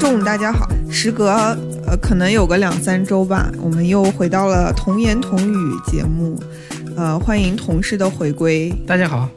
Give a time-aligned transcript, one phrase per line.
[0.00, 1.28] 众大家好，时隔
[1.86, 6.42] 呃可能有个两三周吧，我们又回到了童言童语节目，
[6.96, 8.72] 呃，欢迎同事的回归。
[8.86, 9.28] 大家好，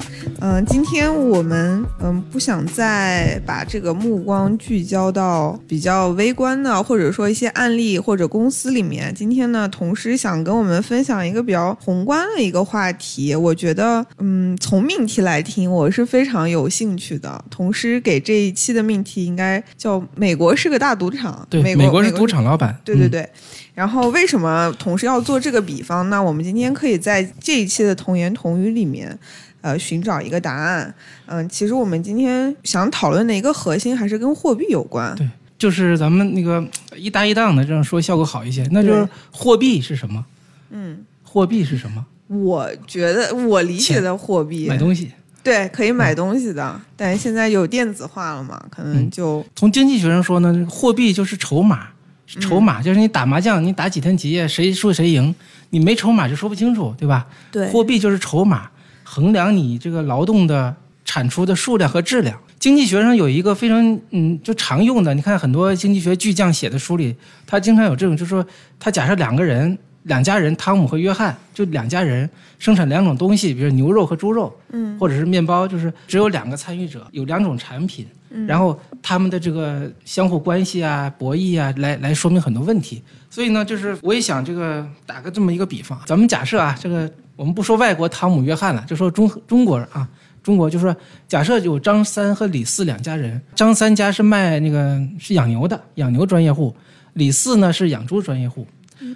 [0.45, 9.13] 嗯、今天我们嗯不想再把这个目光聚焦到比较微观的，或者说一些案例或者公司里面。
[9.15, 13.33] 今天呢，同时想跟我们分享一个比较宏观的一个话题。
[13.33, 17.41] 我觉得，嗯，从命题来听，我是非常有兴趣的。
[17.49, 23.25] 同时给这一期的命题应该叫“美国是个大赌场”，对，美国国是赌场老板，嗯，对对对。
[23.73, 26.07] 然后为什么同时要做这个比方？
[26.09, 29.17] 那我们今天可以在这一期的童言童语里面，
[29.63, 30.93] 呃，寻找一个答案。
[31.25, 35.15] 嗯，其实我们今天想讨论的一个核心还是跟货币有关。
[35.15, 35.27] 对
[35.57, 36.61] 就是咱们那个
[36.95, 40.25] 一搭一档的这样说效果好一些，那就是货币是什么？
[40.71, 42.05] 嗯，货币是什么？
[42.27, 45.11] 我觉得我理解的货币，买东西。
[45.41, 51.89] 对，可以买东西的，但是现在有电子化了嘛，可能嗯就、从经济学上说呢，货币就是筹码，
[52.27, 55.33] 筹码就是你打麻将，你打几天几夜，谁输谁赢，
[55.69, 57.27] 你没筹码就说不清楚，对吧？
[57.51, 58.69] 对货币就是筹码，
[59.13, 60.75] 衡量你这个劳动的
[61.05, 62.35] 产出的数量和质量。
[62.57, 67.15] 经济学上有一个非常嗯就常用的，你看很多经济学巨匠写的书里，
[67.45, 68.45] 他经常有这种，就是说
[68.79, 69.77] 他假设两个人。
[70.03, 78.05] 两家人，汤姆和约翰，就两家人生产两种东西，比如牛肉和猪肉，嗯，或者是面包，就是只有两个参与者，有两种产品，
[78.45, 83.01] 然后他们的这个相互关系啊、博弈啊，来来说明很多问题。
[83.29, 90.07] 所以呢，就是我也想这个打个这么一个比方，咱们假设啊，这个我们不说外国汤姆约翰了，就说中中国人啊，
[90.43, 90.95] 中国就说
[91.27, 96.75] 假设有张三和李四两家人，张三家是卖那个是养牛的，养牛专业户，
[97.13, 98.67] 李四呢是养猪专业户。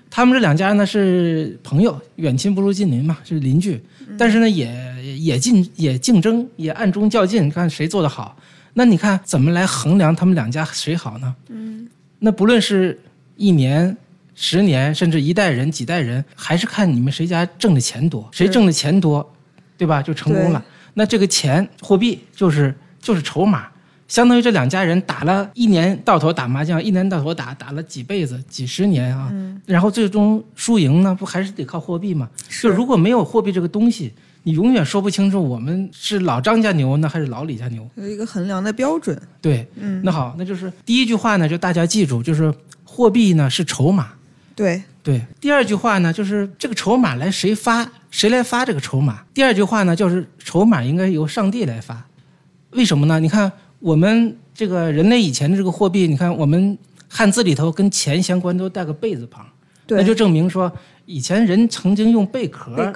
[0.10, 3.82] 他们这两家呢是朋友，远亲不如近邻嘛，是邻居。
[4.18, 8.36] 但是呢，也也竞也竞争，也暗中较劲，看谁做的好。
[8.73, 11.36] 那你看怎么来衡量他们两家谁好呢？
[11.49, 11.88] 嗯，
[12.20, 12.99] 那不论是
[13.38, 13.95] 一年、
[14.39, 19.27] 十年，甚至一代人、几代人，还是看你们谁家挣的钱多，谁挣的钱多，
[19.75, 19.99] 对吧？
[19.99, 20.64] 就成功了。
[20.93, 23.67] 那这个钱货币就是就是筹码。
[24.08, 29.33] 相当于这两家人打了一年到头打麻将，一年到头打打了几辈子、几十年啊，
[29.65, 32.30] 然后最终输赢呢，不还是得靠货币吗？
[32.61, 37.86] 就如果没有货币这个东西，你永远说不清楚我们是老张家牛呢，还是老李家牛。
[37.95, 39.19] 有一个衡量的标准。
[39.42, 42.54] 对，嗯，那好，那就是第一句话呢，就大家记住，就是
[42.86, 44.14] 货币呢是筹码。
[44.58, 49.23] 对，对，第二句话呢，就是这个筹码来谁发，谁来发这个筹码。
[49.32, 52.04] 第二句话呢，就是筹码应该由上帝来发。
[52.72, 53.20] 为什么呢？
[53.20, 56.76] 你看我们这个人类以前的这个货币，你看我们
[57.08, 59.46] 汉字里头跟钱相关都带个贝字旁，
[59.90, 60.72] 那就证明说
[61.06, 62.92] 以前人曾经用贝壳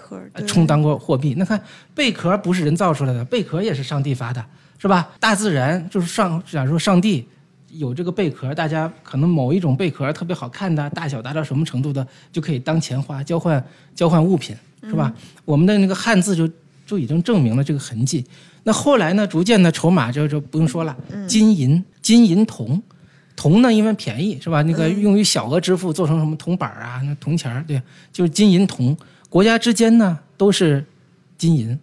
[0.47, 1.35] 充当过货币。
[1.37, 1.61] 那看
[1.93, 4.43] 贝壳不是人造出来的，贝壳也是上帝发的，
[4.79, 5.11] 是吧？
[5.19, 7.27] 大自然就是上，假如说上帝
[7.73, 13.63] 有这个贝壳，大家可能某一种贝壳特别好看的，大小达到什么程度的，就可以当钱花，交换
[13.95, 15.13] 交换物品，是吧？
[15.45, 16.49] 我们的那个汉字就
[16.85, 18.25] 就已经证明了这个痕迹。
[18.63, 20.95] 那后来呢，逐渐的筹码就就不用说了，
[21.27, 22.81] 金银、金银铜。
[23.35, 24.61] 铜呢，因为便宜是吧？
[24.63, 28.95] 那个用于小额支付，做成什么铜板儿啊、那铜钱儿，对，就是金银铜。
[29.29, 30.85] 国家之间呢都是
[31.37, 31.79] 金银。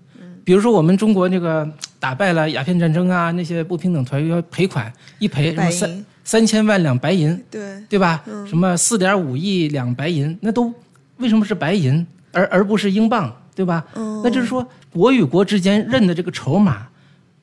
[0.49, 1.69] 比如说我们中国这个
[2.01, 8.23] 打败了鸦片战争啊，那些不平等条约赔款一赔什么三，三千万两白银，对，对吧？
[8.25, 8.47] 嗯。
[8.47, 10.73] 什么四点五亿两白银，那都
[11.19, 13.85] 为什么是白银，而而不是英镑，对吧？
[13.95, 14.23] 嗯。
[14.25, 16.87] 那就是说，国与国之间认的这个筹码，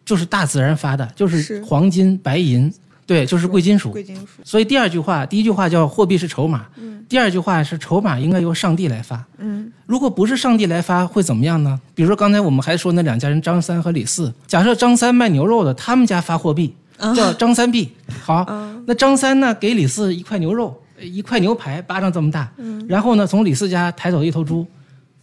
[0.04, 1.64] 就是大自然发的，就是是。
[1.64, 2.74] 黄金、白银，
[3.06, 3.92] 对，就是贵金属。
[3.92, 4.28] 贵金属。
[4.44, 6.66] 所以第二句话，第一句话叫货币是筹码，
[7.08, 9.24] 第二句话是筹码应该由上帝来发。
[9.38, 11.80] 嗯，如果不是上帝来发，会怎么样呢？
[11.94, 16.76] 比如说刚才我们还说那两家人张三和李四，假设张三卖牛肉的，他们家发货币
[17.16, 17.92] 叫张三币。
[18.24, 22.52] 好，啊那张三呢给李四一块牛肉，呃一块牛排巴掌这么大，
[22.88, 24.66] 然后呢从李四家抬走一头猪，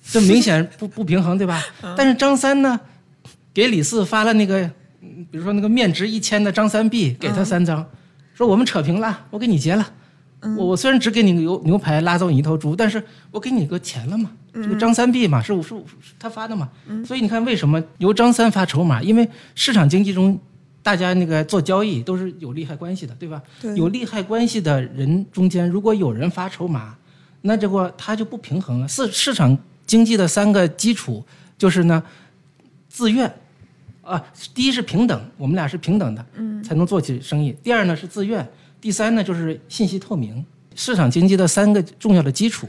[0.09, 1.60] 这明显不不平衡，对吧？
[1.97, 2.78] 但是张三呢
[3.53, 4.71] 给李四发了那个，嗯
[5.31, 7.84] 比如说那个面值一千的张三币，给他三张，
[8.34, 9.87] 说我们扯平了，我给你结了。
[10.57, 13.01] 我我虽然只给你牛牛排拉走你一头猪，但是
[13.31, 15.69] 我给你个钱了嘛，这个张三币嘛，是我是
[16.01, 16.69] 是他发的嘛，
[17.07, 19.01] 所以你看为什么由张三发筹码？
[19.01, 20.37] 因为市场经济中，
[20.83, 23.41] 大家那个做交易都是有利害关系的，对吧？
[23.60, 26.97] 对有利害关系的人中间，如果有人发筹码，
[27.43, 28.89] 那这个他就不平衡了。
[28.89, 29.57] 市市场
[29.87, 31.25] 经济的三个基础
[31.57, 32.03] 就是呢，
[32.89, 33.33] 自愿，
[34.03, 34.22] 啊，
[34.54, 37.57] 第一是平等，我们俩是平等的，嗯，才能做起生意。
[37.63, 38.47] 第二呢是自愿，
[38.81, 40.45] 第三呢就是信息透明，
[40.75, 42.69] 市场经济的三个重要的基础。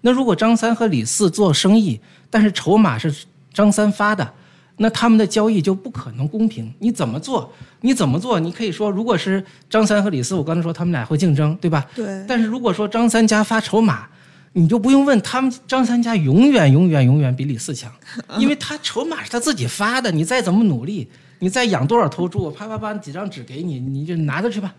[0.00, 2.00] 那如果张三和李四做生意，
[2.30, 3.14] 但是筹码是
[3.52, 4.32] 张三发的，
[4.78, 6.72] 那他们的交易就不可能公平。
[6.78, 7.52] 你怎么做？
[7.82, 8.40] 你怎么做？
[8.40, 11.86] 你可以说，如果是张三和李四，我刚才说他们俩会竞争，对吧？
[11.94, 12.24] 对。
[12.26, 14.08] 但是如果说张三家发筹码，
[14.52, 17.92] 你就不用问他们，张三家永远永远永远比李四强，
[18.38, 21.08] 因为他筹码是他自己发的，你再怎么努力，
[21.38, 24.74] 你再养多少头猪，我啪啪啪几张纸给你，你就拿着去吧。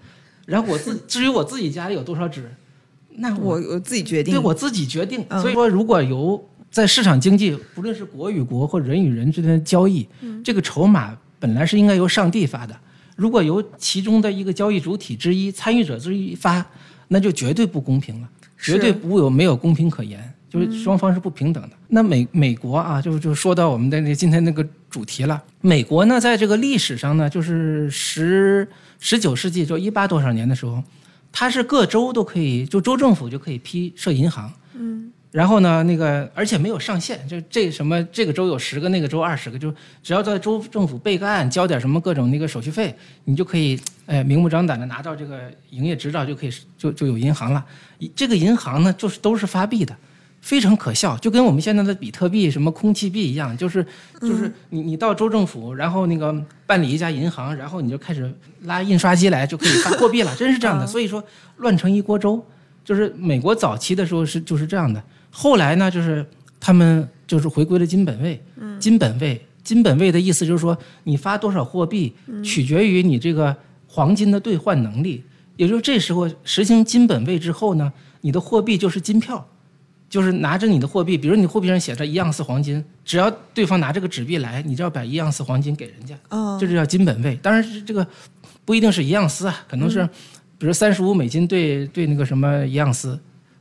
[0.45, 2.53] 然后我自至于我自己家里有多少纸，
[3.11, 5.25] 那我我自己决定，对我自己决定。
[5.39, 10.05] 所以说，如果由在市场经济，不论是国与国或人与人之间的交易，
[10.43, 12.77] 这个筹码本来是应该由上帝发的，
[13.15, 16.65] 如果由其中的一个交易主体之一、参与者之一发，
[17.07, 18.29] 那就绝对不公平了。
[18.61, 21.69] 绝对不有没有公平可言，就是双方是不平等的。
[21.87, 25.41] 那美美国啊，就就说到我们的那今天那个主题了。
[25.61, 28.67] 美国呢，在这个历史上呢，就是十
[28.99, 30.81] 十九世纪就一八多少年的时候，
[31.31, 34.51] 它是各州都可以，就州政府就可以批设银行。
[34.75, 35.11] 嗯。
[35.31, 39.73] 然后呢，那个而且没有上限，就这什么这个州有十个，那个州二十个，就
[40.03, 42.93] 只要在州政府备个案，交点什么各种那个手续费，
[43.23, 47.65] 你就可以哎明目张胆的拿到这个营业执照，就可以就就有银行了。
[48.13, 49.95] 这个银行呢，就是都是发币的，
[50.41, 53.81] 非常可笑，就跟我们现在的比特币、什么空气币一样，就是
[54.19, 56.35] 就是你你到州政府，然后那个
[56.65, 58.29] 办理一家银行，然后你就开始
[58.63, 60.85] 拉印刷机来，就可以发货币了，真是这样的。
[60.85, 61.23] 所以说
[61.55, 62.45] 乱成一锅粥，
[62.83, 65.01] 就是美国早期的时候是就是这样的。
[65.31, 66.23] 后来呢，就是
[66.59, 68.39] 他们就是回归了金本位。
[68.79, 72.13] 金本位，金本位的意思就是说，你发多少货币，
[72.43, 73.55] 取决于你这个
[73.87, 75.23] 黄金的兑换能力。
[75.55, 77.91] 也就是这时候实行金本位之后呢，
[78.21, 79.47] 你的货币就是金票，
[80.09, 86.17] 就是拿着你的货币，比如你货币上写着一盎司黄金，只要对方拿这个纸币来，你就要把一盎司黄金给人家。
[86.59, 87.35] 这就叫金本位。
[87.43, 88.05] 当然是这个
[88.65, 90.03] 不一定是一盎司啊，可能是
[90.57, 93.19] 比如三十五美金兑兑那个什么一盎司，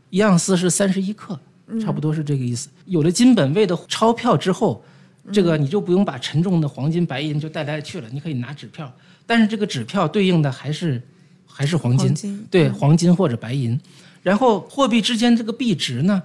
[0.09, 1.39] 一盎司是三十一克。
[1.79, 2.69] 差不多是这个意思。
[2.87, 4.83] 有了金本位的钞票之后，
[5.31, 8.91] 这个你就不用把沉重的黄金白银就带来去了，你可以拿纸票。
[9.27, 11.01] 但是这个纸票对应的还是
[11.47, 13.79] 还是黄金，对黄金或者白银。
[14.23, 16.23] 然后货币之间这个币值呢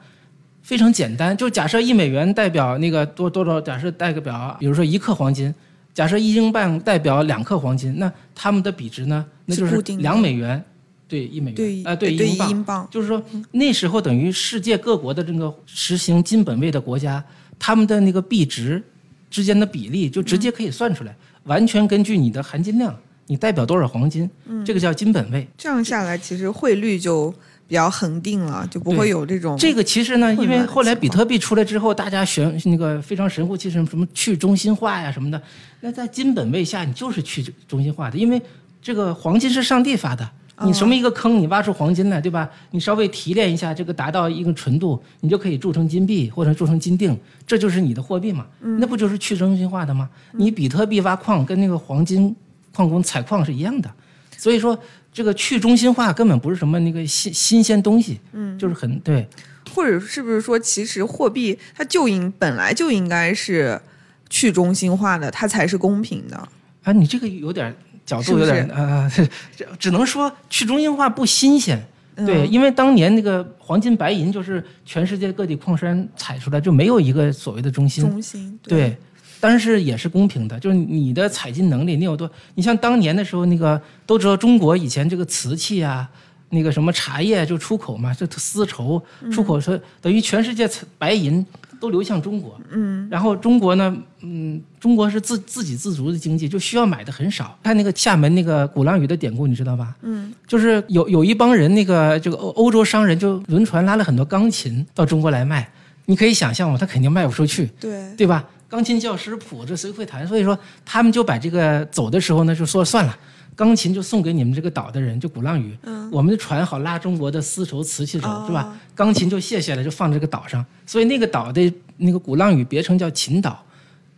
[0.61, 5.53] 非常简单，就假设一美元代表那个多多少，假设代表比如说一克黄金，
[5.93, 10.63] 假设一英镑代表两克黄金，那它们的比值呢那就是两美元。
[11.07, 17.23] 对一美元啊，对英镑，就是说那时候等于世界各国的这个实行金本位的国家，
[17.59, 18.81] 他们的那个币值
[19.29, 22.95] 之间的比例就直接可以算出来，完全根据你的含金量，
[23.27, 24.29] 你代表多少黄金，
[24.65, 25.47] 这个叫金本位。
[25.57, 27.31] 这样下来，其实汇率就
[27.67, 29.55] 比较恒定了，就不会有这种。
[29.57, 35.39] 这个其实呢，因为后来比特币出来之后，大家选那个非常神乎其神，什么去中心化呀什么的，
[35.81, 38.41] 那在金本位下，你就是去中心化的，因为
[38.81, 40.27] 这个黄金是上帝发的。
[40.63, 42.49] 你什么一个坑，你挖出黄金来，对吧？
[42.71, 48.45] 你稍微提炼一下，这个达到一个纯度，你就可以铸成金币或者铸成金锭，这就是你的货币嘛。
[48.61, 50.09] 那不就是去中心化的吗？
[50.31, 52.33] 你比特币挖矿跟那个黄金
[52.73, 53.91] 矿工采矿是一样的，
[54.37, 54.79] 所以说
[55.11, 59.27] 这个去中心化根本不是什么那个新新鲜东西，嗯，就是很对。
[59.73, 63.81] 或者是不是说，其实货币它就应本来就应该是
[64.29, 66.47] 去中心化的，它才是公平的。
[66.83, 67.75] 啊，你这个有点。
[68.05, 69.11] 角度有点呃，
[69.79, 71.83] 只能说去中心化不新鲜，
[72.15, 78.07] 对，因为当年那个黄金白银就是全世界各地矿山采出来，就没有一个所谓的中心。
[78.07, 78.95] 中心对，
[79.39, 86.07] 但是也是公平的，就是你的采金能力，你有多，你像当年的时候那个都知道，中国以前这个瓷器啊，
[86.49, 91.45] 那个什么茶叶就出口嘛，就丝绸出口说等于全世界白银。
[91.79, 97.57] 都流向中国，嗯，然后中国呢，嗯，中国是自自给自足的经济，就需要买的很少。
[97.63, 99.95] 看那个厦门那个鼓浪屿的典故，你知道吧？
[100.01, 105.69] 嗯，就是有有一帮人，那个这个欧欧洲商人就轮船拉了很多钢琴到中国来卖，
[106.05, 108.45] 你可以想象嘛，他肯定卖不出去，对对吧？
[108.67, 110.27] 钢琴教师谱这谁会弹？
[110.27, 113.15] 所以说他们就把这个走的时候呢，就说算了。
[113.55, 115.75] 钢琴就送给你们这个岛的人，就鼓浪屿。
[115.83, 118.77] 嗯，我们的船好拉中国的丝绸瓷器走，是吧？
[118.93, 120.63] 钢琴就卸下来，就放这个岛上。
[120.85, 123.63] 所以那个岛的那个鼓浪屿别称叫琴岛，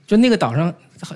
[0.08, 0.74] 就那个岛上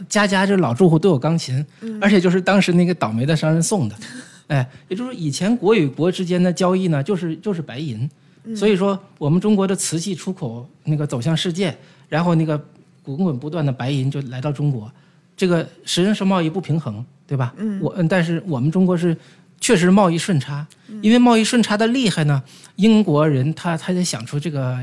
[0.07, 1.65] 家家就老住户都有钢琴，
[1.99, 3.95] 而且就是当时那个倒霉的商人送的。
[4.47, 8.09] 哎，也就是说以前国与国之间的交易呢，就是就是白银。
[8.55, 11.75] 所以说我们中国的瓷器出口那个走向世界，
[12.09, 12.59] 然后那个
[13.01, 14.91] 滚滚不断的白银就来到中国，
[15.37, 17.03] 这个实际上贸易不平衡。
[17.31, 17.53] 对吧？
[17.55, 19.15] 嗯，我嗯，但是我们中国是
[19.61, 20.67] 确实贸易顺差，
[21.01, 22.43] 因为贸易顺差的厉害呢。
[22.75, 24.77] 英国人他他得想出这个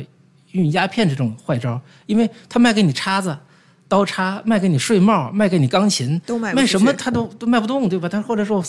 [0.53, 3.37] 运鸦片这种坏招，因为他卖给你叉子、
[3.87, 8.09] 刀叉，卖给你睡帽，卖给你钢琴，都卖卖什么他都都卖不动，对吧？
[8.09, 8.65] 他或者说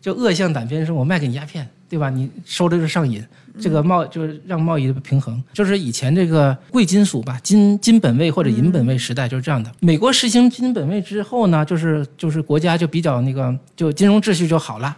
[0.00, 2.10] 就恶向胆边生，我卖给你鸦片，对吧？
[2.10, 3.24] 你收的是上瘾，
[3.60, 9.70] 这个贸就是让贸易平衡，就是以前这个贵金属吧，金金本位或者银本位时代就是这样的。
[9.80, 14.96] 美国实行金本位之后呢，就是就是国家就比较那个，就金融秩序就好了。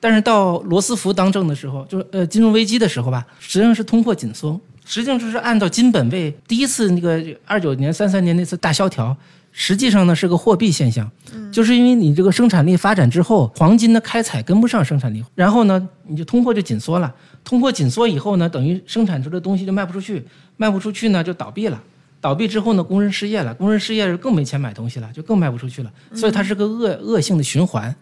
[0.00, 6.32] 但是到罗斯福当政的时候，就是呃金融危机的时候吧，实际上是通货紧缩，实际上就是按照金本位。
[6.46, 9.16] 第一次那个二九年、三三年那次大萧条，
[9.52, 11.10] 实际上呢是个货币现象，
[11.50, 17.12] 就是因为你这个生产力发展之后，黄金的开采跟不上生产力，然后呢你就通货就紧缩了。
[17.44, 20.24] 通货紧缩以后呢，等于生产出的东西就卖不出去，
[20.56, 21.82] 卖不出去呢就倒闭了。
[22.20, 25.92] 倒闭之后呢，工人失业了，工人失业更没钱买东西了，就更卖不出去了。
[26.14, 27.94] 所以它是个恶恶性的循环。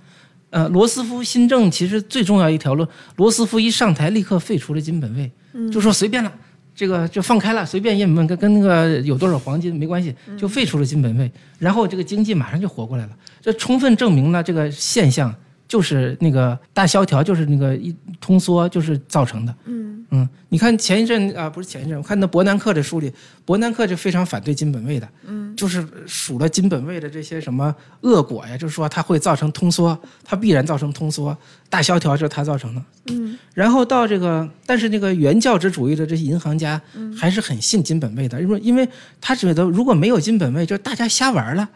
[0.51, 2.87] 呃，罗斯福新政其实最重要一条路，
[3.17, 5.31] 罗斯福一上台立刻废除了金本位，
[5.71, 6.33] 就说随便了，
[6.77, 11.29] 这个就放开了，随便印们跟跟那个有多少黄金没关系，就废除了金本位，
[11.59, 15.35] 然后这个经济马上就活过来了，这充分证明了这个现象
[15.69, 19.55] 就是那个大萧条，就是那个一通缩就是造成的。
[19.65, 23.13] 嗯嗯，你看前一阵啊，不是前一阵，我看那伯南克的书里，
[23.45, 31.37] 伯南克就非常反对金本位的，嗯，就是数了金本位的这些什么恶果呀，就是说它会造成通缩，它必然造成通缩，
[31.69, 32.83] 大萧条就是它造成的。
[33.09, 36.81] 嗯然后到这个，但是那个原教旨主义的这些银行家
[37.19, 38.89] 还是很信金本位的，因为因为
[39.21, 41.69] 他觉得如果没有金本位，就大家瞎玩了。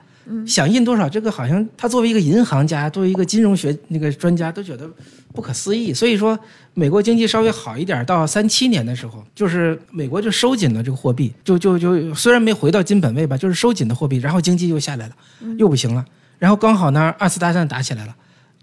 [0.46, 4.88] 想印多少，这个好像他作为一个银行家，作为一个金融学那个专家，都觉得
[5.34, 5.92] 不可思议。
[5.92, 6.38] 所以说，
[6.74, 15.14] 美国经济稍微好一点，到三七年的时候，就是美国就收紧了这个货币，就就就虽然没回到金本位吧，就是收紧的货币，然后经济又下来了，
[15.58, 16.04] 又不行了。
[16.38, 18.16] 然后刚好呢，二次大战打起来了。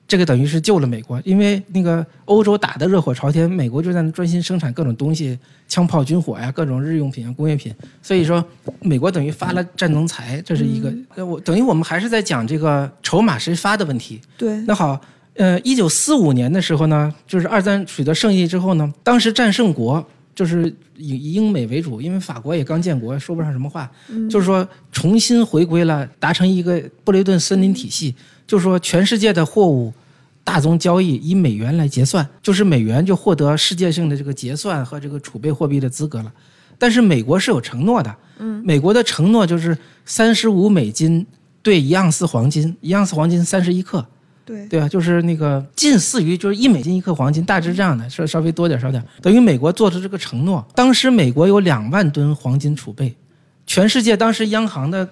[0.08, 5.38] 这个等于是救了美国，因为那个欧洲打得热火朝天，美国就在那专心生产各种东西，
[5.68, 7.74] 枪炮、军火呀，各种日用品啊、工业品。
[8.02, 8.44] 所以说，
[8.80, 10.94] 美国等于发了战争财，这是一个。
[11.16, 14.22] 呃，我等于我们还是在讲这个筹码谁发的问题。
[14.38, 15.00] 对，那好，
[15.34, 23.92] 呃，一九四五年的时候呢，就是二战取得胜利之后呢，当时战胜国就是以以英美为主，因为法国也刚建国，说不上什么话，
[24.30, 28.16] 就是说重新回归了，达成一个布雷顿森林体系，
[28.48, 29.94] 就是说全世界的货物。
[30.44, 36.32] 大宗交易以美元来结算，就是美元就获得世界性的这个结算和这个储备货币的资格了。
[36.78, 41.28] 但是美国是有承诺的，嗯，美国的承诺就是三十五美金
[41.62, 44.08] 兑一盎司黄金，一盎司黄金三十一克，
[44.46, 44.88] 对，对吧？
[44.88, 50.66] 就是那个近似于就是一美金一克黄金，大致这样的，稍稍微多点少点，等于美国做出这个承诺。
[50.74, 53.14] 当时美国有两万吨黄金储备，
[53.66, 55.10] 全世界当时央行的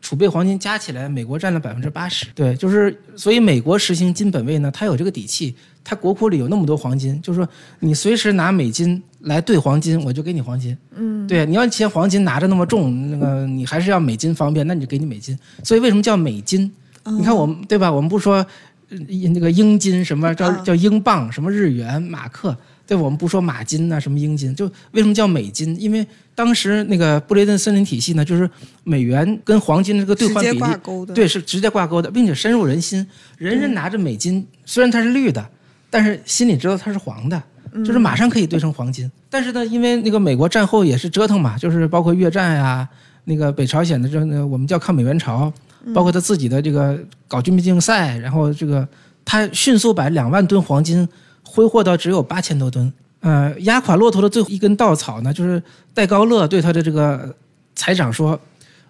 [0.00, 2.26] 储备黄金加起来，美国占了百分之八十。
[2.34, 7.48] 对，就是所以美国实行金本位呢，它有这个底气，它国库里有那么多黄金，就是说
[7.80, 10.76] 你随时拿美金来兑黄金，我就给你黄金。
[10.94, 15.38] 嗯，对，你要嫌黄金拿着那么重，那个你还是要美金方便，那你就给你美金。
[15.64, 16.70] 所以为什么叫美金？
[17.04, 17.90] 你看我们对吧？
[17.90, 18.46] 我们不说
[18.90, 18.98] 呃
[19.34, 22.56] 那个英金什么叫啊叫英镑，什么日元、马克，
[22.90, 22.96] 对？
[22.96, 25.80] 我们不说马金呐、什么英金，就为什么叫美金？
[25.80, 26.04] 因为
[26.34, 28.48] 当时那个布雷顿森林体系呢，就是
[28.82, 33.06] 美元跟黄金这个兑换比例，挂钩的，对，是直接挂钩的，并且深入人心。
[33.38, 35.46] 人人拿着美金，虽然它是绿的，
[35.88, 37.40] 但是心里知道它是黄的，
[37.84, 39.10] 就是马上可以兑成黄金。
[39.30, 42.88] 但是呢，因为那个美国战后也是折腾嘛，就是包括越战呀、
[43.24, 45.52] 那个北朝鲜的这个我们叫抗美援朝，
[45.94, 48.86] 包括他自己的这个搞军备竞赛，然后这个
[49.24, 51.08] 他迅速把两万吨黄金
[51.44, 52.92] 挥霍到只有八千多吨。
[53.20, 57.34] 呃，压垮骆驼的最后一根稻草呢，就是戴高乐对他的这个
[57.74, 58.40] 财长说：“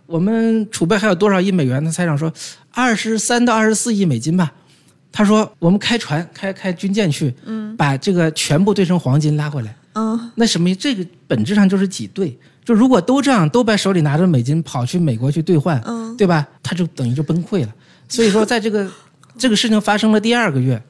[0.07, 2.33] 我们储备还有多少亿美元呢？”财长说
[2.71, 4.53] ：“二十三到二十四亿美金吧。”
[5.11, 9.75] 他说：“我们开船，开开军舰去，嗯把这个全部兑成黄金拉回来。
[9.95, 10.73] 嗯那什么？
[10.77, 12.39] 这个本质上就是挤兑。
[12.65, 16.47] 就如果都这样，都把手里拿着美金跑去美国去兑换，嗯对吧？
[16.63, 17.75] 他就等于就崩溃了。
[18.09, 18.89] 所以说，在这个
[19.37, 20.81] 这个事情发生了第二个月，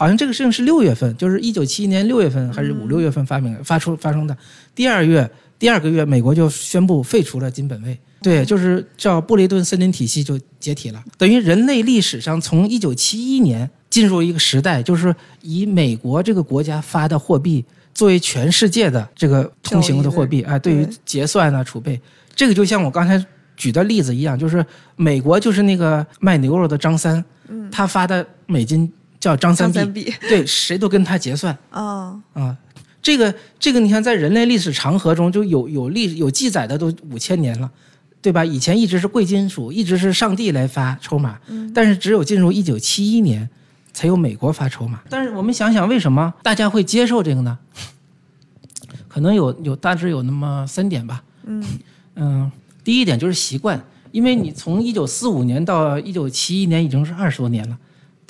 [0.00, 4.34] 好像这个事情是六月份，就是一九七一年六月份还是五六月份发明发出发生的。
[4.74, 7.98] 第二月第二个月，美国就宣布废除了金本位。
[8.22, 22.00] 对，就是叫布雷顿森林体系就解体了，等于人类历史上从一九七一年进入一个时代，就是以美国这个国家发的货币作为全世界的这个通行的货币啊，对于结算啊储备，
[22.34, 23.22] 这个就像我刚才
[23.54, 24.64] 举的例子一样，就是
[24.96, 28.90] 美国就是那个卖牛肉的张三，嗯，他发的美金
[29.20, 32.56] 叫张三张，三 币对，谁都跟他结算啊，啊。
[33.02, 37.70] 这个这个，你看，在人类历史长河中就有有历有记载的都五千年了，
[38.20, 38.44] 对吧？
[38.44, 41.38] 以前一直是贵金属，一直是上帝来发筹码，
[41.74, 43.48] 但是只有进入一九七一年，
[43.94, 45.00] 才有美国发筹码。
[45.08, 47.58] 但是我们想想，为什么大家会接受这个呢？
[49.08, 51.22] 可能有有大致有那么三点吧。
[51.46, 51.64] 嗯
[52.16, 52.52] 嗯，
[52.84, 57.78] 第一点就是习惯，因为你从一九四五年到一九七一年已经是二十多年了，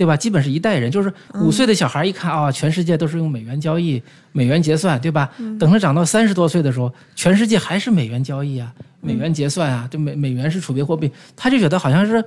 [0.01, 0.17] 对吧？
[0.17, 4.03] 基本是一代人，就是五岁的小孩一看啊、全世界都是用美元交易、
[4.33, 5.31] 美元结算，对吧？
[5.59, 12.25] 等他长到三十多岁的时候，全世界还是美元交易啊，美元结算啊，就美美元是储备货币，他就觉得好像是。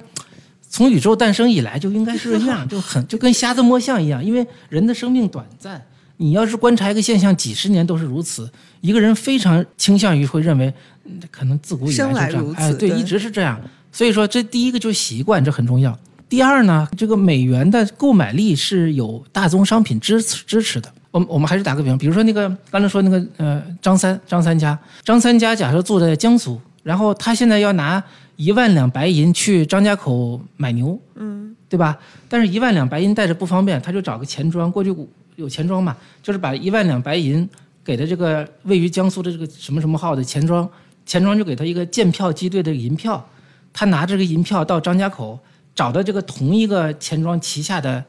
[0.70, 5.80] 从宇宙诞生以来就应该是这样，就很就跟瞎子摸象一样，因为人的生命短暂，
[6.18, 8.50] 你要是观察一个现象，几十年都是如此，
[8.82, 10.74] 一个人非常倾向于会认为，
[11.06, 13.60] 嗯可能自古以来就这样，哎，对，对一直是这样。
[13.92, 15.96] 所以说，这第一个就是习惯，这很重要。
[16.34, 20.92] 第二呢，这个美元的购买力是有大宗商品支持支持的。
[21.12, 28.04] 我我们还是打个比方，比如说那个刚才说那个呃张三张三家，张三家假设住在江苏，然后他现在要拿
[28.36, 32.00] 一万两白银去张家口买牛，嗯对吧？
[32.28, 34.92] 但是一万两白银带着不方便，他就找个钱庄，过去
[35.36, 37.48] 有钱庄嘛，就是把一万两白银
[37.86, 40.68] 给的这个位于江苏的这个什么什么号的钱庄，
[41.06, 43.24] 钱庄就给他一个建票机兑的银票，
[43.72, 45.38] 他拿这个银票到张家口
[45.76, 48.04] 找到这个同一个钱庄旗下的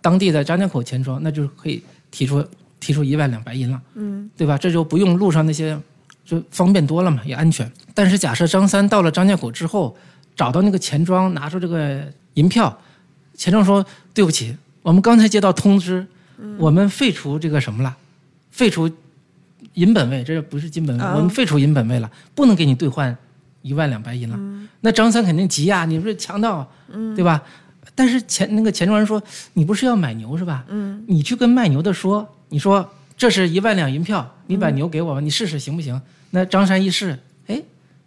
[0.00, 2.44] 当地的张家口钱庄，那就是可以提出
[2.80, 3.80] 提出一万两白银了。
[3.94, 4.56] 嗯对吧？
[4.58, 5.78] 这就不用路上那些，
[6.24, 7.70] 就方便多了嘛，也安全。
[7.94, 9.96] 但是假设张三到了张家口之后，
[10.34, 12.02] 找到那个钱庄，拿出这个
[12.34, 12.76] 银票，
[13.34, 16.06] 钱庄说：“对不起，我们刚才接到通知，
[16.58, 17.94] 我们废除这个什么了，
[18.50, 18.90] 废除
[19.74, 23.16] 银本位，这不是金本位，啊我们废除银本位了，不能给你兑换
[23.62, 24.38] 一万两白银了。
[24.80, 26.68] 那张三肯定急呀、你不是强盗，
[27.16, 27.42] 对吧？
[27.94, 29.22] 但是钱那个钱庄人说
[29.54, 30.64] ：“你不是要买牛是吧？
[30.68, 36.00] 嗯你去跟卖牛的说，你说这是一万两银票，你把牛给我吧，你试试行不行？
[36.30, 37.62] 那张三一试，哎，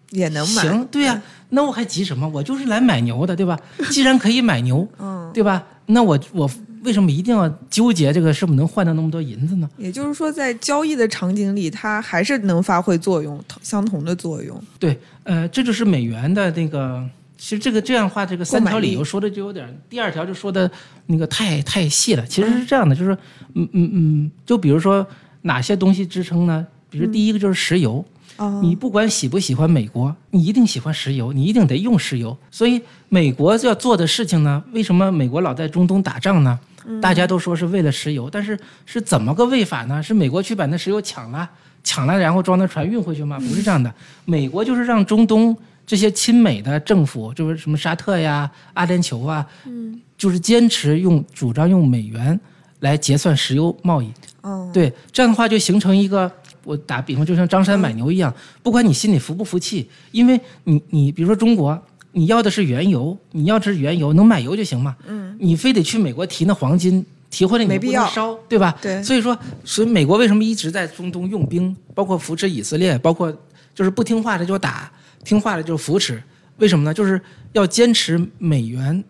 [0.09, 2.27] 也能买，行，对呀、那我还急什么？
[2.27, 3.59] 我就是来买牛的，对吧？
[3.91, 5.63] 既然可以买牛，嗯，对吧？
[5.85, 6.49] 那我我
[6.83, 9.69] 为什么一定要纠结这个是不是能换到那么多银子呢？
[9.77, 14.59] 也就是说，在交易的场景里，它还是能发挥作用，同相同的作用。
[14.79, 17.07] 对，呃，这就是美元的那个。
[17.37, 20.71] 其实这个这样话，这个三条理由说的就有点，第二条就说的
[21.07, 22.25] 那个太太细了。
[22.25, 23.11] 其实是这样的，就是
[23.55, 25.05] 嗯嗯嗯，就比如说
[25.41, 26.65] 哪些东西支撑呢？
[26.89, 28.03] 比如第一个就是石油，
[28.37, 32.35] 哦，你不管喜不喜欢美国，你一定喜欢石油，你一定得用石油。
[32.49, 36.57] 所以美国要做的事情呢，为什么美国老在中东打仗呢？
[37.01, 40.01] 大家都说是为了石油，但是是怎么个为法呢？
[40.01, 41.49] 是美国去把那石油抢了，
[41.85, 43.39] 抢来然后装到船运回去吗？
[43.39, 43.93] 不是这样的，
[44.25, 52.37] 美国就是让中东这些亲美的政府，就是什么沙特呀、阿联酋啊，嗯就是坚持用主张用美元
[52.79, 54.11] 来结算石油贸易。
[54.41, 56.31] 哦，对，这样的话就形成一个，
[56.63, 61.79] 我打比方，就像张三买牛一样，不管你心里服不服气，因为你你比如说中国，
[62.13, 68.77] 你要的是原油，你要的是原油，能买油就行嘛，嗯，你非得去美国提那黄金，提回来你不没必要能烧，对吧？
[68.81, 73.31] 对所以说，所以美国为什么一直在中东用兵，包括扶持以色列，包括
[73.73, 74.91] 就是不听话的就打，
[75.23, 76.21] 听话的就扶持，
[76.57, 76.93] 为什么呢？
[76.93, 79.03] 就是要坚持美元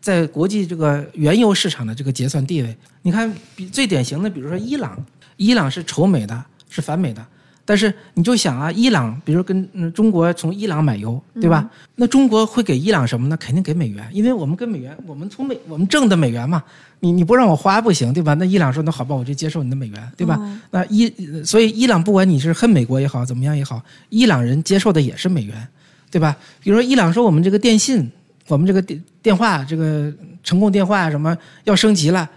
[0.00, 2.76] 在国际这个原油市场的这个结算地位。
[3.02, 5.04] 你看，比最典型的，比如说伊朗，
[5.36, 7.26] 伊朗是仇美的，是反美的。
[7.70, 11.70] 但是你就想啊，伊朗，比如跟嗯中国从伊朗买油，对吧？
[11.94, 13.36] 那中国会给伊朗什么呢？
[13.36, 16.60] 肯定给美元，因为我们跟美元，我们从美我们挣的美元嘛，
[16.98, 18.34] 你你不让我花不行，对吧？
[18.34, 20.34] 那伊朗说那好吧，我就接受你的美元，对吧？
[20.34, 21.08] 哦那伊
[21.44, 25.68] 所以伊朗不管你是恨美国也好，怎么样也好，伊朗人接受的也是美元，
[26.10, 26.36] 对吧？
[26.64, 28.10] 比如说伊朗说我们这个电信，
[28.48, 32.28] 我们这个电电话这个程控电话什么要升级了，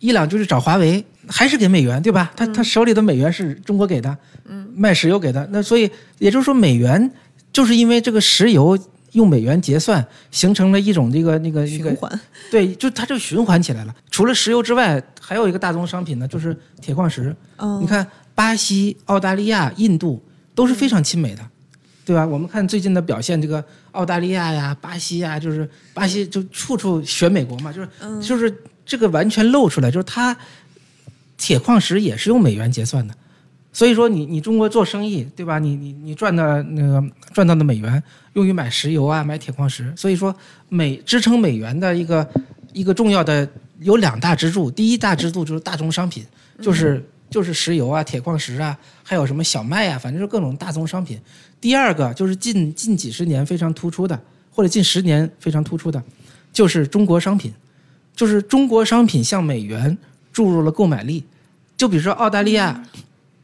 [0.00, 2.32] 伊朗就是找华为，还是给美元，对吧？
[2.34, 7.10] 他他手里的美元是中国给的，嗯，卖石油给的，那所以也就是说美元
[7.52, 8.78] 就是因为这个石油
[9.12, 13.94] 用美元结算，形成了一种这个那个循环，对，就它就循环起来了。
[14.10, 17.34] 除了石油之外，还有一个大宗商品呢，就是铁矿石。
[17.56, 20.22] 哦，你看，巴西、澳大利亚、印度
[20.54, 21.42] 都是非常亲美的，
[22.04, 22.26] 对吧？
[22.26, 28.52] 我们看最近的表现，这个澳大利亚呀、巴西呀，就是巴西就处处选美国嘛，就是、嗯就是
[28.84, 30.36] 这个完全露出来，就是它
[31.36, 33.14] 铁矿石也是用美元结算的。
[33.72, 35.58] 所以说你，你中国做生意，对吧？
[35.58, 39.92] 你你你赚的那个赚到的美元用于买石油啊，买铁矿石。
[39.96, 40.34] 所以说
[40.68, 42.28] 美支撑美元的一个
[42.74, 46.24] 一个重要的有两大支柱，第一大支柱就是大宗商品，
[46.60, 51.16] 就是、就是石油啊、铁矿石啊，还有什么小麦啊，反正就各种大宗商品。
[51.60, 56.02] 第二个就是近近几十年非常突出的，或者近十年非常突出的，
[56.52, 57.52] 就是中国商品，
[58.20, 59.96] 就是中国商品向美元
[60.30, 61.24] 注入了购买力。
[61.74, 62.84] 就比如说澳大利亚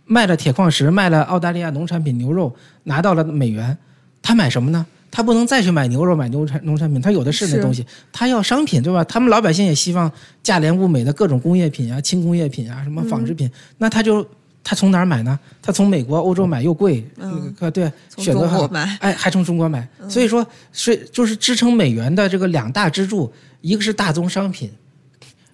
[0.04, 3.78] 卖了铁矿石，卖了澳大利亚农产品牛肉，拿到了美元，
[4.20, 4.84] 他买什么呢？
[5.10, 9.02] 他不能再去买牛肉、买牛产农产品，他有的是那东西，他要商品，对吧？
[9.04, 10.12] 他们老百姓也希望
[10.42, 14.28] 价廉物美的各种工业品啊、轻工业品啊、什么纺织品，那他就
[14.68, 15.38] 他从哪儿买呢？
[15.62, 17.54] 他从美国、欧洲买又贵，嗯。
[17.54, 24.68] 那个对，从选择还好中国买，哎，还从中国买，所以说是就是支撑美元的这个两大支柱，一个是大宗商品，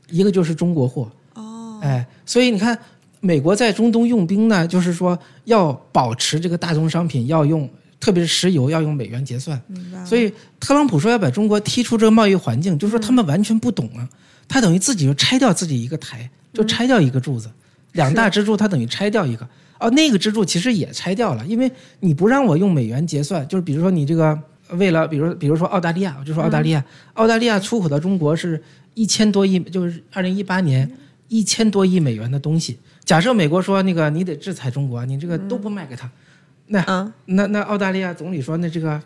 [0.09, 1.12] 一个就是中国货。
[1.35, 2.79] 哦，哎，所以你看，
[3.20, 7.68] 美国在中东用兵呢，就是说要保持这个大宗商品要用，
[8.01, 9.61] 特别是石油要用美元结算。
[9.66, 10.03] 明白。
[10.07, 14.09] 所以特朗普说要把中国踢出这个贸易环境，就是说他们完全不懂啊，
[14.48, 17.51] 他等于自己就拆掉自己一个台，就拆掉一个柱子，
[17.92, 19.48] 两大支柱它等于拆掉一个。
[19.78, 24.38] 哦，那个支柱其实也拆掉了，因为你不让我用美元结算，就是比如说你这个
[24.70, 28.62] 为了，比如比如说澳大利亚，我就说澳大利亚，澳大利亚出口到中国是
[28.94, 30.88] 一千多亿，就是二零一八年
[31.26, 32.78] 一千多亿美元的东西。
[33.05, 36.09] 假设美国说那个你得制裁中国，你这个都不卖给他，
[36.68, 39.02] 那嗯，那那澳大利亚总理说，那这个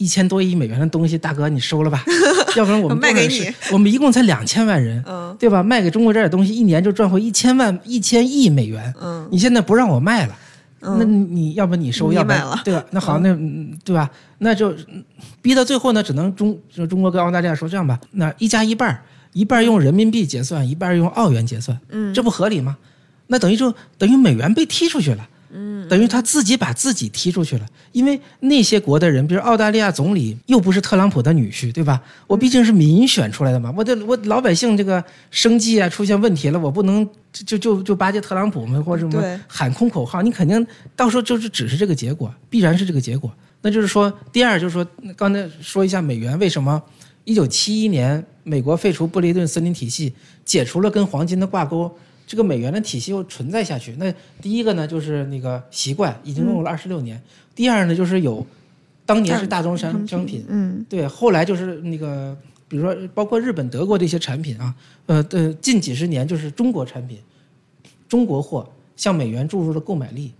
[0.00, 2.02] 一千多亿美元的东西，大哥你收了吧，
[2.56, 5.62] 要不然我们卖给你， 我们一共才两千万人，嗯对吧？
[5.62, 10.34] 卖给中国这点东西，一年就赚回一千万一千亿美元，嗯你现在不让我卖了。
[10.82, 12.82] 嗯那你要不你收，你要不然对吧？
[12.90, 14.10] 那好，那嗯对吧？
[14.38, 15.04] 那就嗯
[15.42, 16.58] 逼到最后呢，只能中
[16.88, 18.98] 中国跟澳大利亚说这样吧，那一加一半，
[19.34, 22.78] 一半用人民币结算，一半用澳元结算，嗯这不合理吗？
[23.26, 27.66] 那等于就等于美元被踢出去了，嗯，等于他自己把自己踢出去了。
[27.92, 32.00] 因为那些国的人，比如澳大利亚总理又不是特朗普的女婿，对吧？
[32.26, 43.32] 我毕竟是民选出来的嘛，我的我老百姓这个生计啊出现问题了，我不能就就就巴结特朗普们或者什么喊空口号，你肯定到时候就是只是这个结果，必然是这个结果。
[43.62, 44.86] 那就是说，第二就是说，
[45.16, 46.82] 刚才说一下美元为什么
[47.24, 51.94] 一九七一年美国废除布雷顿森林体系，解除了跟黄金的挂钩，
[52.30, 53.92] 这个美元的体系又存在下去。
[53.98, 57.18] 那第一个呢，就是那个习惯已经用了二十六年；
[57.56, 58.46] 第二呢，就是有
[59.04, 60.86] 当年是大宗商商品，嗯。
[60.88, 62.36] 对，后来就是那个，
[62.68, 64.72] 比如说包括日本、德国的一些产品啊，
[65.06, 67.18] 呃呃，近几十年就是中国产品，
[68.08, 70.32] 中国货向美元注入了购买力。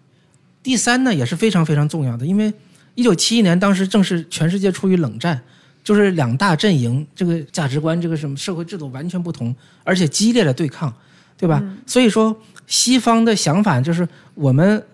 [0.62, 2.52] 第三呢，也是非常非常重要的，因为
[2.94, 5.42] 一九七一年当时正是全世界处于冷战，
[5.82, 10.94] 就是两大阵营这个价值观、这个什么社会制度完全不同，而且激烈的对抗，
[11.40, 11.64] 对吧？
[11.86, 14.84] 所以说，西方的想法就是我们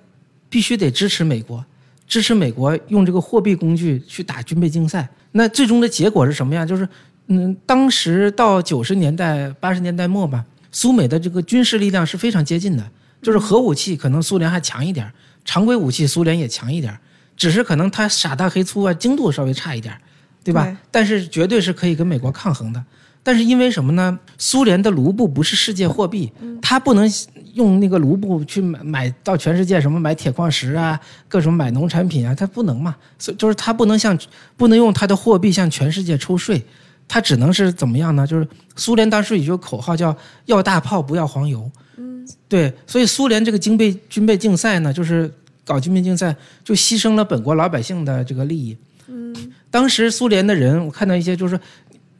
[0.49, 1.65] 必须得支持美国，
[2.07, 5.09] 支持美国用这个货币工具去打军备竞赛。
[5.33, 6.65] 那最终的结果是什么样？
[6.65, 6.89] 就是，
[7.27, 12.89] 嗯，当时到九十年代、八十年代末吧，苏美的这个军事力量是非常接近的，
[13.21, 15.13] 就是核武器可能苏联还强一点儿，
[15.45, 17.01] 常规武器苏联也强一点儿，
[17.37, 20.01] 只是可能它傻大黑粗啊，精度稍微差一点儿，
[20.45, 20.63] 对吧？
[20.65, 22.83] 对但是绝对是可以跟美国抗衡的。
[23.27, 24.17] 但是因为什么呢？
[24.39, 26.31] 苏联的卢布不是世界货币，
[26.63, 27.11] 它不能
[27.55, 32.95] 用那个卢布去买买到全世界什么买铁矿石啊，各种买农产品啊，它不能嘛。
[33.19, 34.17] 所以就是它不能向
[34.57, 36.63] 不能用它的货币向全世界抽税，
[37.09, 38.25] 它只能是怎么样呢？
[38.25, 45.29] 就是苏联当时有句口号叫“要大炮不要黄油”，嗯，对，所以苏联这个军备军备竞赛呢，就是
[45.65, 48.77] 搞军备竞赛，就牺牲了本国老百姓的这个利益。
[49.09, 49.35] 嗯，
[49.69, 51.59] 当时苏联的人，我看到一些就是。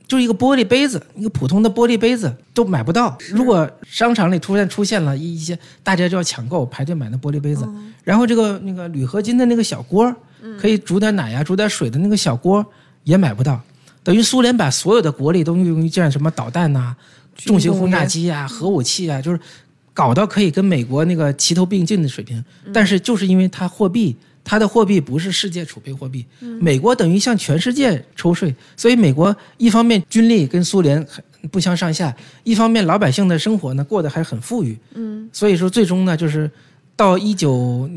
[0.09, 3.17] 就是一个玻璃杯子，一个普通的玻璃杯子都买不到。
[3.31, 7.69] 如果商场里突然出现了一一些，大家就要抢购排队买那玻璃杯子。
[8.05, 10.15] 然后这个那个铝合金的那个小锅，
[10.61, 12.65] 可以煮点奶呀、煮点水的那个小锅
[13.03, 13.61] 也买不到。
[14.05, 16.95] 等于苏联把所有的国力都用于建什么导弹呐、
[17.35, 19.41] 重型轰炸机啊、核武器啊，就是
[19.93, 22.45] 搞到可以跟美国那个齐头并进的水平。
[22.73, 24.15] 但是就是因为它货币，
[24.49, 26.25] 它的货币不是世界储备货币，
[26.61, 34.79] 美国等于向全世界抽税，所以美国一方面军力跟苏联很不相上下，一方面老百姓的生活呢过得还很富裕。
[34.95, 36.49] 嗯，所以说最终呢，就是
[36.95, 37.91] 到一九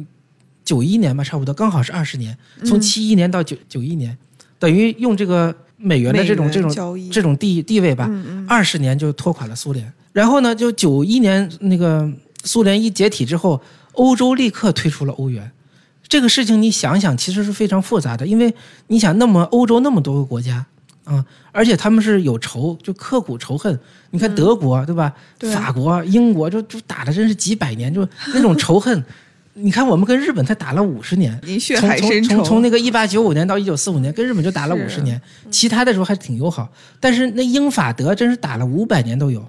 [0.65, 2.35] 九一年吧，差不多刚好是二十年，
[2.65, 4.17] 从七一年到九九一年，
[4.57, 8.09] 等于用这个美元的这种这种交易这种地地位吧，
[8.47, 9.93] 二十年就拖垮了苏联。
[10.11, 12.11] 然后呢，就九一年那个
[12.43, 13.61] 苏联一解体之后，
[13.93, 15.51] 欧洲立刻退出了欧元。
[16.09, 18.53] 这个事情你想想，其实是非常复杂的，因为
[18.87, 20.65] 你想，那么欧洲那么多个国家
[21.05, 23.79] 啊、而且他们是有仇，就刻骨仇恨。
[24.11, 25.11] 你看德国、对吧？
[25.39, 29.03] 对法国、英国就就打的真是几百年，就 那种仇恨。
[29.53, 35.19] 你看我们跟日本才打了五十年，从从海深仇，从从那个一八九五年到一九四五年，跟日本就打了五十年，
[35.49, 36.69] 其他的时候还挺友好。
[36.99, 39.43] 但是那英法德真是打了五百年都有，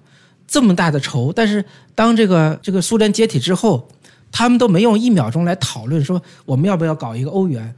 [0.49, 1.31] 这么大的仇。
[1.31, 1.62] 但是
[1.94, 3.87] 当这个这个苏联解体之后，
[4.33, 7.75] 他们都没用一秒钟来讨论说我们要不要搞一个欧元，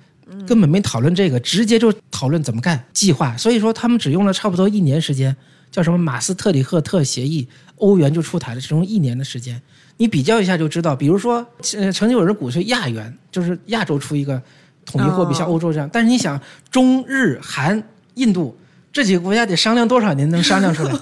[0.47, 3.37] 根本没讨论这个，直接就讨论怎么干计划。
[3.37, 5.35] 所以说他们只用了差不多一年时间，
[5.71, 9.61] 叫什么马斯特里赫特协议，欧元就出台了，只用一年的时间。
[9.99, 14.41] 你比较一下就知道，比如说，曾经有人鼓吹亚元，就是亚洲出一个
[14.85, 15.88] 统一货币，像欧洲这样。
[15.93, 17.81] 但是你想，中日韩
[18.15, 18.57] 印度
[18.93, 20.95] 这几个国家得商量多少年能商量出来？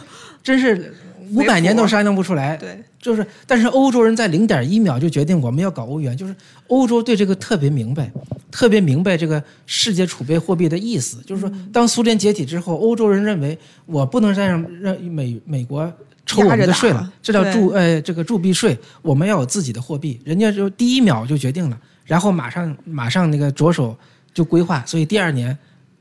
[0.42, 0.94] 真是
[1.32, 2.56] 五百年都商量不出来。
[2.56, 6.34] 对，就是，但是欧洲人在零点一秒就决定我们要搞欧元，就是
[6.68, 8.10] 欧洲对这个特别明白，
[8.50, 11.22] 特别明白这个世界储备货币的意思。
[11.26, 15.92] 就是说，当苏联解体之后，欧洲人认为我不能再让让美美国
[16.26, 23.96] 抽我们的税了，这叫对铸呃这个铸币税，我们要有自己的货币，人家就第一秒就决定了，然后马上马上那个着手
[24.32, 25.56] 就规划，所以第二年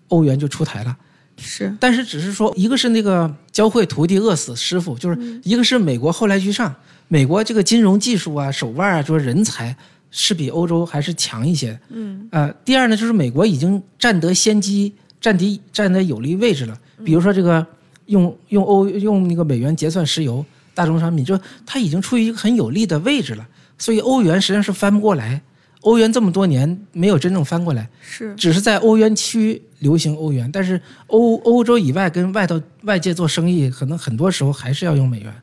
[0.09, 0.95] 欧元就出台了。
[1.39, 6.73] 是但是只是说，一个是那个教会徒弟饿死师傅，就是一个是美国后来居上，
[7.07, 9.75] 美国这个金融技术啊、手腕啊，就是人才
[10.11, 11.79] 是比欧洲还是强一些。
[11.89, 16.77] 嗯呃，第二呢，就是美国已经占得先机，占得占得有利位置了。
[17.03, 17.65] 比如说这个
[18.07, 23.47] 用用欧用那个美元结算石油大宗商品，就它已经处于一个很有利的位置了。
[23.77, 25.41] 所以欧元实际上是翻不过来，
[25.81, 27.89] 欧元这么多年没有真正翻过来。
[28.01, 35.33] 是只是在欧元区流行欧元，但是欧欧洲以外跟外头外界做生意，可能很多时候还是要用美元。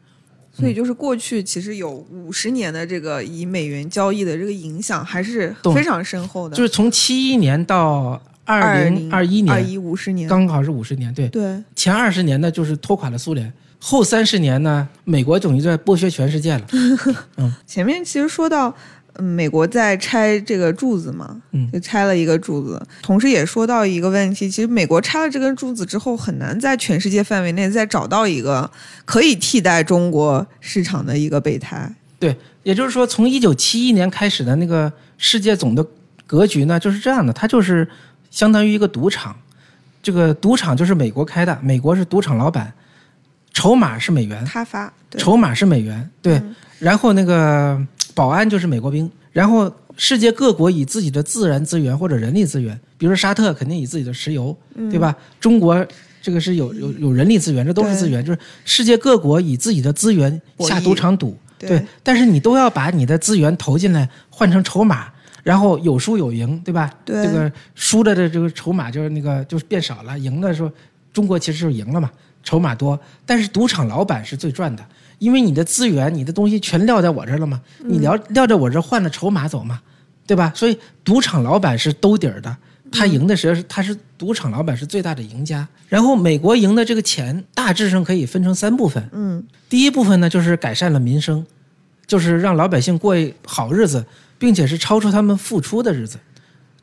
[0.52, 11.12] 所以就是过去其实有五十年的这个以美元交易的这个影响还是非常深厚的，就是从七一年到二零二一年，二一五十年，刚好是五十年。
[11.12, 16.66] 对，对前二十年呢就是拖垮了苏联，后三十年呢，美国等于在剥削全世界了。
[17.36, 18.74] 嗯前面其实说到。
[19.18, 21.70] 嗯，美国在拆这个柱子嘛，嗯。
[21.72, 28.70] 就拆了一个柱子，同时也说到一个问题，其实美国拆了这根柱子之后，很难在全世界范围内再找到一个
[29.04, 31.90] 可以替代中国市场的一个备胎。
[32.18, 35.84] 对，也就是说，从一九七一年开始的那个世界总的
[36.26, 37.86] 格局呢，就是这样的，它就是
[38.30, 39.36] 相当于一个赌场，
[40.02, 42.72] 这个赌场就是美国开的，美国是赌场老板，
[43.52, 45.20] 筹码是美元，他发对。
[45.20, 46.54] 筹码是美元，对，嗯。
[46.78, 47.78] 然后那个
[48.16, 54.88] 保安就是美国兵，然后世界各国以自己的自然资源或者人力资源，比如说沙特肯定以自己的石油，嗯。
[54.88, 55.14] 对吧？
[55.38, 55.86] 中国
[56.22, 61.68] 这个是有有有人力资源，这都是资源，就是世界各国以自己的资源下赌场赌，对。
[61.68, 65.08] 对，但是你都要把你的资源投进来，换成筹码，
[65.42, 66.90] 然后有输有赢，对吧？
[67.04, 67.22] 对。
[67.22, 70.72] 这个输的的这个筹码就是那个就是变少了，赢的时候
[71.12, 72.10] 中国其实就是赢了嘛，
[72.42, 74.82] 筹码多，但是赌场老板是最赚的，
[75.18, 79.80] 因为你的资源、你的东西全撂在我这儿了嘛，你撂撂在我这儿换了筹码走嘛，
[80.26, 80.52] 对吧？
[80.54, 82.56] 所以赌场老板是兜底儿的。
[82.92, 91.44] 他赢的时候是他是赌场老板是最大的赢家，然后美国赢的这个钱大致上可以分成三部分，嗯第一部分呢，就是改善了民生，
[92.06, 94.06] 就是让老百姓过好日子，
[94.38, 96.16] 并且是超出他们付出的日子。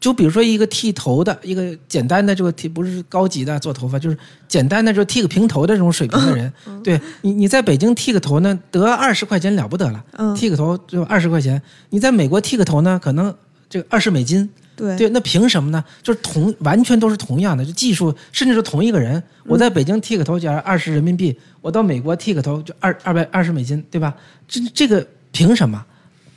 [0.03, 4.17] 就比如说一个剃头的，一个简单的这个剃，不是高级的做头发，就是
[4.49, 6.51] 简单的就剃个平头的这种水平的人，
[6.83, 11.61] 对你你在北京剃个头呢，得二十块钱了不得了，嗯，剃个头就二十块钱。
[11.89, 13.33] 你在美国剃个头呢，可能
[13.69, 15.81] 这个二十美金，对对，那凭什么呢？
[16.01, 19.23] 就是同完全都是同样的，就技术甚至是同一个人。
[19.45, 24.13] 我在北京剃个头，假如二十人民币，我到美国剃个头就二二百二十美金，对吧？
[24.49, 25.81] 这这个凭什么？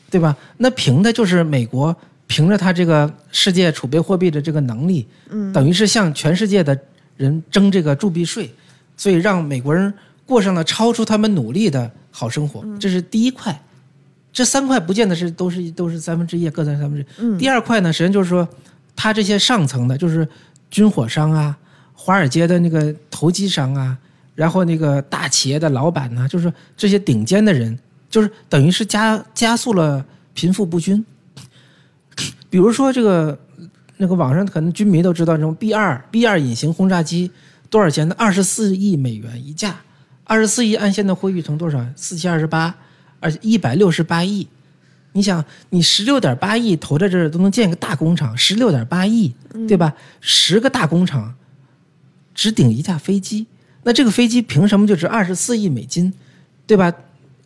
[0.09, 0.37] 对吧？
[0.57, 1.95] 那凭的就是美国
[2.27, 6.79] 凭着他这个世界储备货币的这个能力，嗯等于是向全世界的
[7.17, 8.53] 人征这个铸币税，
[8.97, 9.93] 所以让美国人
[10.25, 13.59] 过上了超出他们努力的好生活，这是第一块。
[14.33, 17.07] 这三块不见得是都是都是三分之一，各占三分之一。
[17.19, 18.47] 嗯第二块呢，实际上就是说，
[18.95, 20.29] 他这些上层的，就是
[20.71, 21.57] 军火商啊、
[21.95, 23.97] 华尔街的那个投机商啊，
[24.35, 27.79] 然后那个大企业的老板呐、就是这些顶尖的人，
[28.11, 31.03] 就是等于是加加速了贫富不均。
[32.49, 33.39] 比如说这个
[33.97, 37.31] 那个网上可能军迷都知道，这种 B 二 B 二隐形轰炸机
[37.71, 38.15] 多少钱呢？
[38.19, 39.77] 二十四亿美元一架，
[40.25, 41.85] 二十四亿按现在汇率成多少？
[41.97, 42.75] 四七二十八，
[43.21, 44.47] 而且一百六十八亿。
[45.13, 49.35] 你想，你十六点八亿投在这儿都能建个大工厂，十六点八亿，
[49.67, 49.95] 对吧？
[50.21, 51.35] 十个大工厂
[52.35, 53.47] 只顶一架飞机，
[53.85, 56.13] 那这个飞机凭什么就值二十四亿美金，
[56.67, 56.93] 对吧？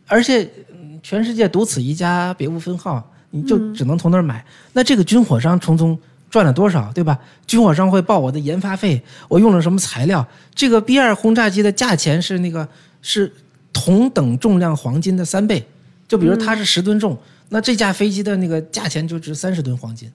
[0.08, 4.44] 而且嗯全世界独此一家，别无分号，你就只能从那儿买。
[4.72, 5.98] 那这个军火商从中
[6.30, 7.18] 赚了多少，对吧？
[7.46, 10.26] 军火商会报我的研发费，我用了什么材料？
[10.54, 12.68] 这个 B 二轰炸机的价钱是那个
[13.02, 13.32] 是
[13.72, 15.66] 同等重量黄金的三倍，
[16.06, 20.10] 就比如它是十吨重，那这架飞机的那个价钱就值三十吨黄金。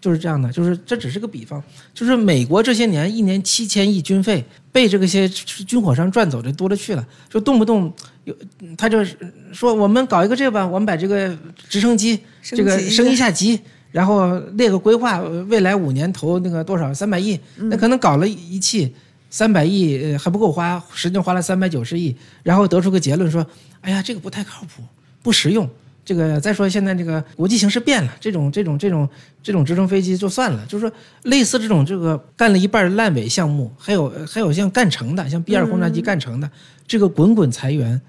[0.00, 7.92] 就是这样的，就是这只是个比方，就是美国这些年一年七千亿军费被这个些军火商赚走的多了去了，就动不动
[8.24, 8.34] 有
[8.78, 9.14] 他就是
[9.52, 11.36] 说我们搞一个这个吧，我们把这个
[11.68, 13.60] 直升机这个升一下下级，
[13.92, 18.94] 然后列个规划，呃未来五年投那个多少三百亿，那可能搞了一气
[19.28, 23.46] 三百亿呃还不够花，实际上花了三百九十亿，然后得出个结论说，
[23.82, 24.82] 哎呀这个不太靠谱，
[25.22, 25.68] 不实用。
[26.10, 29.08] 这个再说现在这个国际形势变了，这种这种这种
[29.44, 30.92] 这种直升飞机就算了，就是说
[31.22, 36.50] 类似这种这个干了一半烂尾项目，还有还有像干成的，像 B 二轰炸机干成的，
[36.84, 38.00] 这个滚滚裁员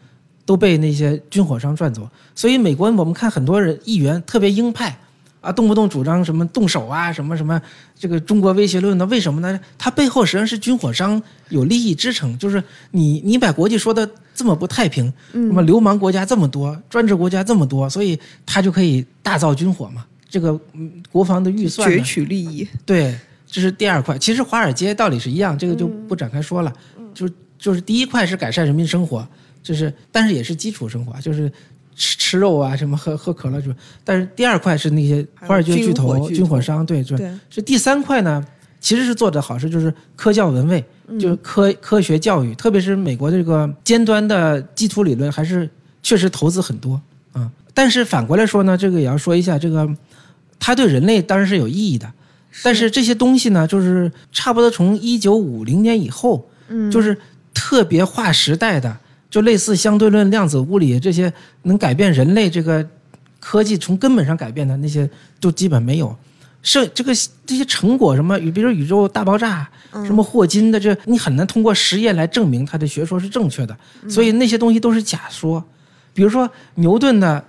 [0.47, 2.09] 都被那些军火商赚走。
[2.33, 4.97] 所以美国我们看很多人议员特别鹰派，
[5.41, 7.59] 啊，动不动主张什么动手啊，什么什么
[7.97, 9.05] 这个中国威胁论呢？
[9.07, 9.59] 为什么呢？
[9.77, 20.05] 它背后实际上是军火商有利益支撑，就是你你把国际说的这么不太平，那么流氓国家这么多，专制国家这么多，所以他就可以大造军火嘛。
[20.29, 22.67] 这个嗯国防的预算呢攫取利益。
[22.85, 23.13] 对，
[23.45, 24.17] 这是第二块。
[24.17, 26.71] 其实华尔街道理是一样，这个就不展开说了。
[27.13, 29.27] 就是就是第一块是改善人民生活，
[29.61, 31.51] 就是但是也是基础生活，就是
[32.01, 33.71] 吃吃肉啊，什么喝喝可乐就。
[34.03, 37.15] 但是第二块是那些华尔街巨头、军火商，对对。
[37.15, 38.43] 对，是第三块呢，
[38.79, 40.83] 其实是做的好事，就是科教文卫，
[41.19, 45.69] 就是科科学教育，特别是美国这个尖端的基础理论，还是
[46.01, 46.99] 确实投资很多
[47.33, 47.47] 啊。
[47.71, 49.87] 但是反过来说呢，这个也要说一下，这个
[50.59, 52.11] 它对人类当然是有意义的，
[52.63, 57.15] 但是这些东西呢，就是差不多从一九五零年以后，嗯，就是
[57.53, 58.97] 特别划时代的，
[59.31, 62.87] 就类似相对论、量子物理这些能改变人类这个
[63.39, 66.15] 科技从根本上改变的那些，都基本没有。
[66.61, 67.11] 剩这个
[67.43, 69.67] 这些成果什么，比如说宇宙大爆炸，
[70.05, 73.75] 什么霍金的这，你很难通过实验来证明他的学说是正确的，
[74.07, 75.63] 所以那些东西都是假说。
[76.13, 77.43] 比如说牛顿的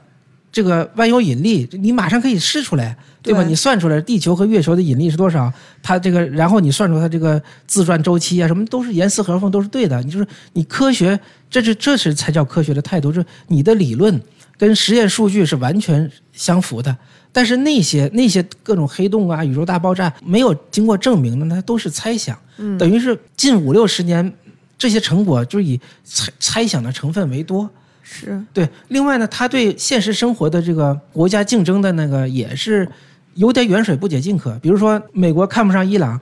[0.50, 3.42] 这个万有引力，你马上可以试出来，对吧？
[3.44, 10.02] 你算出来地球和月球的引力是多少，它这个，然后你算出它这个自转周期啊，什么都是严丝合缝，都是对的。
[10.02, 14.20] 你就是你科学，这是这是才叫科学的态度，就是你的理论
[14.58, 16.96] 跟实验数据是完全相符的。
[17.34, 22.38] 但是那些那些各种黑洞啊、宇宙大爆炸没有经过证明的，那都是猜想。
[22.58, 24.30] 嗯等于是近五六十年，
[24.76, 27.70] 这些成果就是以猜猜想的成分为多。
[28.02, 32.86] 是对，另外呢，他对现实生活的这个国家竞争的那个也是
[33.34, 34.58] 有点远水不解近渴。
[34.60, 36.20] 比如说，美国看不上伊朗，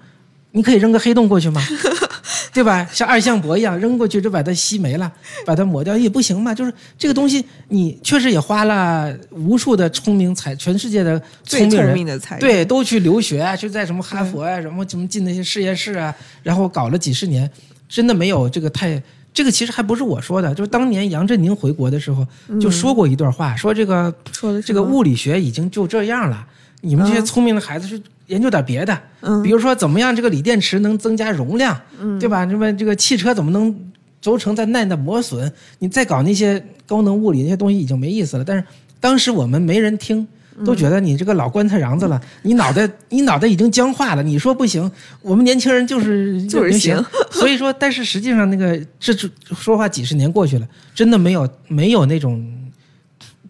[0.52, 1.60] 你可以扔个黑洞过去吗？
[2.52, 2.84] 对吧？
[2.92, 5.10] 像二向箔一样扔过去就把它吸没了，
[5.46, 6.52] 把它抹掉也不行嘛。
[6.52, 17.48] 就是这个东西，你确实也花了无数的聪明才，全世界的聪聪明人明的才对，都去留学啊，就在什么哈佛啊，什么什么进那些实验室啊，然后搞了几十年，
[17.88, 19.00] 真的没有这个太。
[19.32, 22.26] 这个其实还不是我说的，就是当年杨振宁回国的时候
[22.60, 26.44] 就说过一段话，说这个说这个物理学已经就这样了，
[26.80, 31.78] 你们这些聪明的孩子去研究点别的，嗯比如说怎么样这个锂电池能增加容量，
[32.18, 32.44] 对吧？
[32.44, 33.74] 那么这个汽车怎么能
[34.20, 35.52] 轴承再耐的磨损？
[35.78, 38.44] 你再搞那些高能物理那些东西已经没意思了。
[38.44, 38.64] 但是
[39.00, 40.26] 当时我们没人听。
[40.62, 44.22] 都觉得你这个老棺材瓤子了，你脑袋 你脑袋已经僵化了。
[44.22, 44.90] 你说不行，
[45.22, 47.06] 我们年轻人就是就是行行。
[47.30, 52.46] 所以说，但是实际上那个这这说话几十年过去了，真的没有没有那种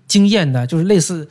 [0.07, 1.29] 经验的，就是类似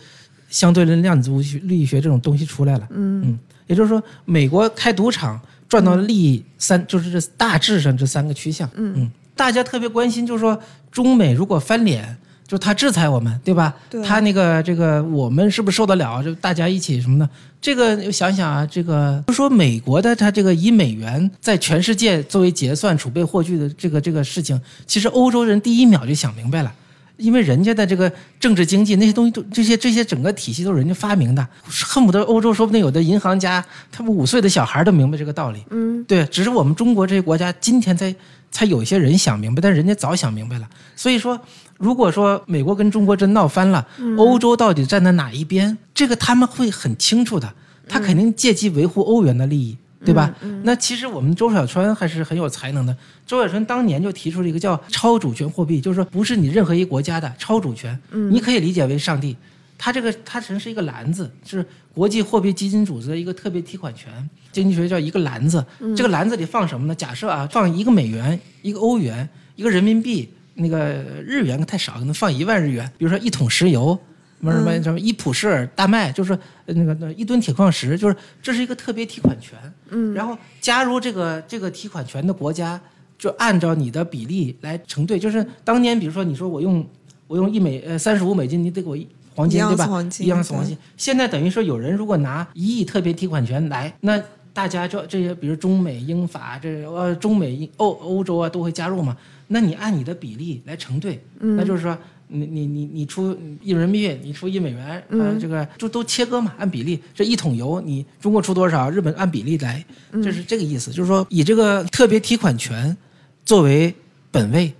[0.49, 2.87] 相对论、量子物理学这种东西出来了。
[2.91, 8.67] 嗯嗯也就是说，美国开赌场赚到利益三，就是这大致上这三个趋向。
[8.75, 10.59] 嗯嗯大家特别关心，就是说
[10.91, 13.75] 中美如果翻脸，就他制裁我们，对吧？
[13.89, 16.21] 对他那个这个我们是不是受得了？
[16.23, 17.29] 就大家一起什么的？
[17.61, 26.73] 这个想想啊，这个就说美国的他这个以美元在全世界作为结算储备货币的这个这个事情，其实欧洲人第一秒就想明白了。
[27.19, 35.63] 因为人家的这个政治经济那些东西都这些这些整个体系都是人家发明的，恨不得欧洲说不定有的银行家他们五岁的小孩都明白这个道理。
[35.69, 38.15] 嗯对，只是我们中国这些国家今天才
[38.49, 40.67] 才有一些人想明白，但人家早想明白了。
[40.95, 41.39] 所以说，
[41.77, 43.85] 如果说美国跟中国真闹翻了，
[44.17, 47.53] 欧洲到底站在哪一边，这个他们会很清楚的，
[47.87, 49.77] 他肯定借机维护欧元的利益。
[50.05, 50.33] 对吧？
[50.63, 52.95] 那其实我们周小川还是很有才能的。
[53.25, 57.99] 周小川当年就提出了一个叫超主权货币，就是说不是你任何一个国家的超主权，
[58.31, 59.35] 你可以理解为上帝。
[59.77, 64.11] 它这个它只是一个篮子，是国际货币基金组织的一个特别提款权。
[64.51, 66.93] 经济学叫一个篮子，这个篮子里放什么呢？
[66.93, 72.91] 假设啊，放一个美元、一个欧元、一个人民币，那个日元太少，可能放一万日元。
[72.97, 73.97] 比如说一桶石油，
[74.41, 79.57] 什么什么什么伊普舍尔大麦，就是那个那一吨铁矿石，就是这是一个特别提款权。
[79.91, 82.79] 嗯然后加入这个这个提款权的国家，
[83.17, 85.19] 就按照你的比例来承兑。
[85.19, 86.85] 就是当年，比如说你说我用
[87.27, 89.85] 我用一美呃三十五美金，你得给我一黄金对吧？
[89.85, 90.77] 是黄金一样是黄金。
[90.97, 94.21] 现在等于说有人如果拿一亿特别提款权来，那
[94.53, 99.15] 大家就这些，比如中美英法这呃中美欧欧洲啊都会加入嘛。
[99.47, 101.97] 那你按你的比例来承兑，嗯那就是说。
[102.31, 106.99] 你你你你出一人民币，你出一美元，呃，嗯这个就都切割嘛，按比例。
[107.13, 109.83] 这一桶油，你中国出多少，日本按比例来，
[110.23, 110.91] 就是这个意思。
[110.91, 112.95] 就是说，以这个特别提款权
[113.43, 113.93] 作为
[114.29, 114.71] 本位，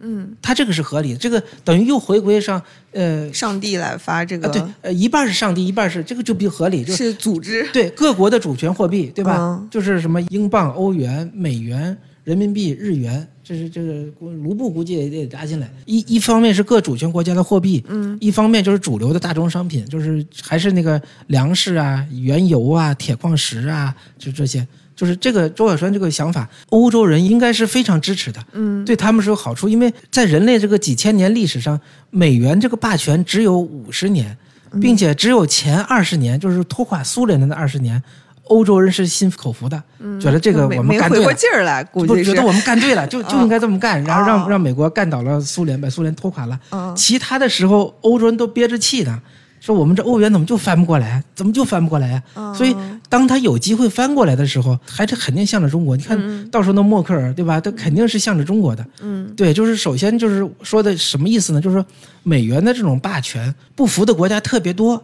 [0.00, 1.18] 嗯，他这个是合理的。
[1.18, 9.38] 这个等于又回归上，呃，上帝来发这啊对，呃，一半是上帝，一半是这个就比较合理，就是是组织，对各国的主权货币，对吧？
[9.38, 15.72] 嗯就是什么英镑、欧元、美元、人民币、日元，这是这个卢布估计也得加进来。
[15.86, 24.66] 一一方面是各主权国家的货币，嗯，一方面就是主流的大宗商品，就是还是那个粮食啊、原油啊、铁矿石啊，就这些。
[24.94, 31.80] 就是这个周小川这个想法，欧洲人应该是非常支持的，嗯，对他们是有好处，因为在人类这个几千年历史上，
[32.10, 34.36] 美元这个霸权只有五十年，
[34.80, 38.02] 并且只有前二十年，就是拖垮苏联的那二十年。
[38.48, 39.82] 欧洲人是心服口服的，
[40.20, 46.58] 觉得这个我们干对了，不觉得我们干对了，就就应该这么干，然后让让美国干倒了苏联，把苏联拖垮了。
[46.96, 49.20] 其他的时候，欧洲人都憋着气呢，
[49.60, 51.22] 说我们这欧元怎么就翻不过来？
[51.34, 52.22] 怎么就翻不过来呀？
[52.54, 52.74] 所以
[53.08, 55.96] 当他有机会翻过来的时候，还是肯定向着中国。
[55.96, 57.60] 你看到时候那默克尔对吧？
[57.60, 58.84] 他肯定是向着中国的。
[59.00, 61.60] 嗯，对，就是首先就是说的什么意思呢？
[61.60, 61.86] 就是说
[62.22, 65.02] 美元的这种霸权不服的国家特别多。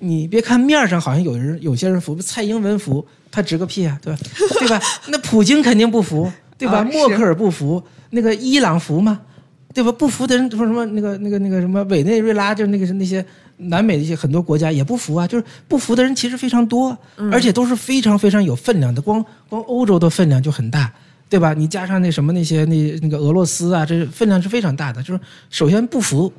[0.00, 4.18] 你别看面上好像有人有些人服，蔡英文服，他值个屁啊，对吧？
[4.58, 4.80] 对吧？
[5.08, 6.84] 那普京肯定不服，对吧？
[6.84, 9.20] 默克尔不服，那个伊朗服吗？
[9.72, 9.90] 对吧？
[9.92, 10.84] 不服的人说什么？
[10.86, 13.24] 那个那个那个什么委内瑞拉，就那个那些
[13.56, 15.26] 南美的一些很多国家也不服啊。
[15.26, 16.96] 就是不服的人其实非常多，
[17.32, 19.00] 而且都是非常非常有分量的。
[19.00, 20.92] 光光欧洲的分量就很大，
[21.28, 21.54] 对吧？
[21.54, 25.02] 你加上那什么那些那那个俄罗斯啊，这分量是非常大的。
[25.02, 25.20] 就是
[25.50, 26.32] 首先不服。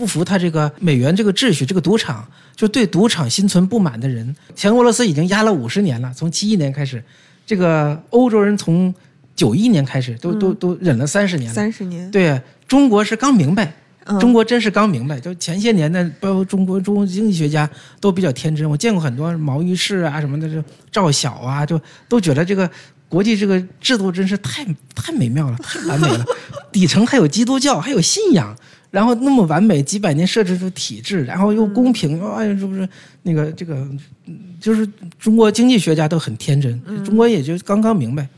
[0.00, 2.26] 不服他这个美元这个秩序，这个赌场
[2.56, 6.10] 就对赌场心存不满的人，前俄罗斯已经压了五十年了。
[6.16, 7.04] 从七一年开始，
[7.44, 8.94] 这个欧洲人从
[9.36, 11.52] 九一年开始都都都忍了三十年。
[11.52, 12.10] 三十年。
[12.10, 13.74] 对中国是刚明白，
[14.18, 15.20] 中国真是刚明白。
[15.20, 17.68] 就前些年的，包括中国中国经济学家
[18.00, 18.66] 都比较天真。
[18.70, 21.78] 我见过很多毛于轼啊什么的，就赵晓啊，就
[22.08, 22.70] 都觉得这个
[23.06, 26.24] 国际这个制度真是太太美妙了，太完美了。
[26.72, 28.56] 底层还有基督教，还有信仰。
[28.90, 32.88] 然后那么完美，几百年设置出体制，然后又公平，哎呀，是不是
[33.22, 33.86] 那个这个，
[34.60, 34.88] 就是
[35.18, 38.28] 中国经济学家都很天真，中国也就刚刚明白。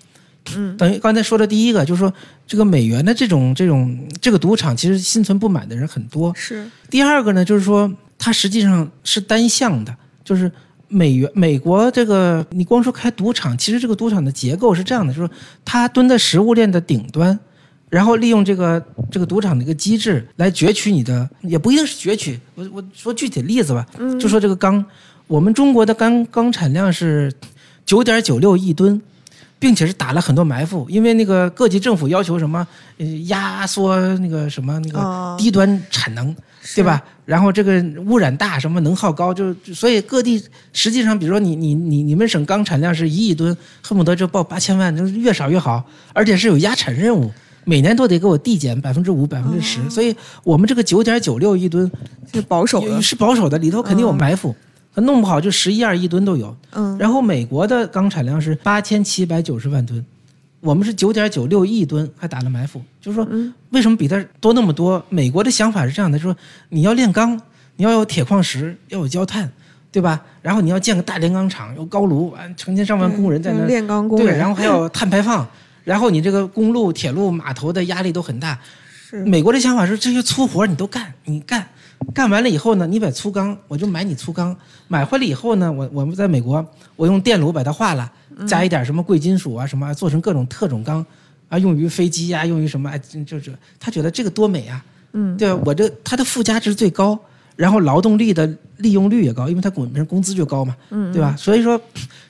[0.54, 2.12] 嗯，等于刚才说的第一个，就是说
[2.46, 6.34] 这个美元的这种这种这个赌场，其实心存不满的人很多。
[6.34, 6.68] 是。
[6.90, 10.50] 第二个呢，就是说它实际上是单向的，就是
[10.88, 15.30] 美元美国这个，你光说开赌场，其实这个赌场的结构是这样的，就是
[15.64, 17.38] 它蹲在食物链的顶端。
[17.92, 22.40] 然后利用这个这个赌场的一个机制来攫取你的，也不一定是攫取。
[22.54, 23.86] 我我说具体例子吧，
[24.18, 24.82] 就说这个钢，
[25.26, 27.30] 我们中国的钢钢产量是
[27.84, 28.98] 九点九六亿吨，
[29.58, 32.66] 并且是打了很多埋伏，因为那个各级政府要求什么
[33.26, 36.34] 压缩那个什么那个低端产能，
[36.74, 37.02] 对吧？
[37.26, 45.84] 然后这个污染大，什么能耗高，就所以各地实际上，比如说你你你你们省钢产量是一亿吨，恨不得就报八千万，就是越少越好，
[46.14, 47.30] 而且是有压产任务。
[47.64, 51.90] 每年都得给我递减百分之五、百分之十，所以我们这个九点九六亿吨
[52.32, 54.54] 是保守的，是保守的，里头肯定有埋伏，
[54.96, 56.56] 弄不好就十一二亿吨都有。
[56.72, 60.04] 嗯，然后美国的钢产量是八千七百九十万吨，
[60.60, 63.26] 我们是九点九六亿吨，还打了埋伏，就是说
[63.70, 65.00] 为什么比它多那么多？
[65.08, 66.36] 美国的想法是这样的，说
[66.70, 67.40] 你要炼钢，
[67.76, 69.48] 你要有铁矿石，要有焦炭，
[69.92, 70.20] 对吧？
[70.40, 75.46] 然后你要建个大炼钢厂，有高炉，完成千上万工人在那炼钢工人，对，然后还有碳排放。
[75.84, 78.58] 然后你这个公路、铁路、码头的压力都很大。
[79.08, 81.68] 是美国的想法是这些粗活你都干，你干，
[82.14, 84.56] 干完了以后呢，你把粗钢，我就买你粗钢，
[84.88, 86.64] 买回来以后呢，我我们在美国，
[86.96, 88.10] 我用电炉把它化了，
[88.46, 91.04] 加一点什么贵金属啊什么，做成各种特种钢，
[91.48, 95.60] 啊，用于飞机呀，用于什么，就是他觉得这个多美啊，嗯，对吧？
[95.66, 97.18] 我这它的附加值最高。
[97.62, 98.44] 然后劳动力的
[98.78, 100.76] 利用率也高，因为它工人工资就高嘛，
[101.12, 101.32] 对吧？
[101.38, 101.80] 所以说，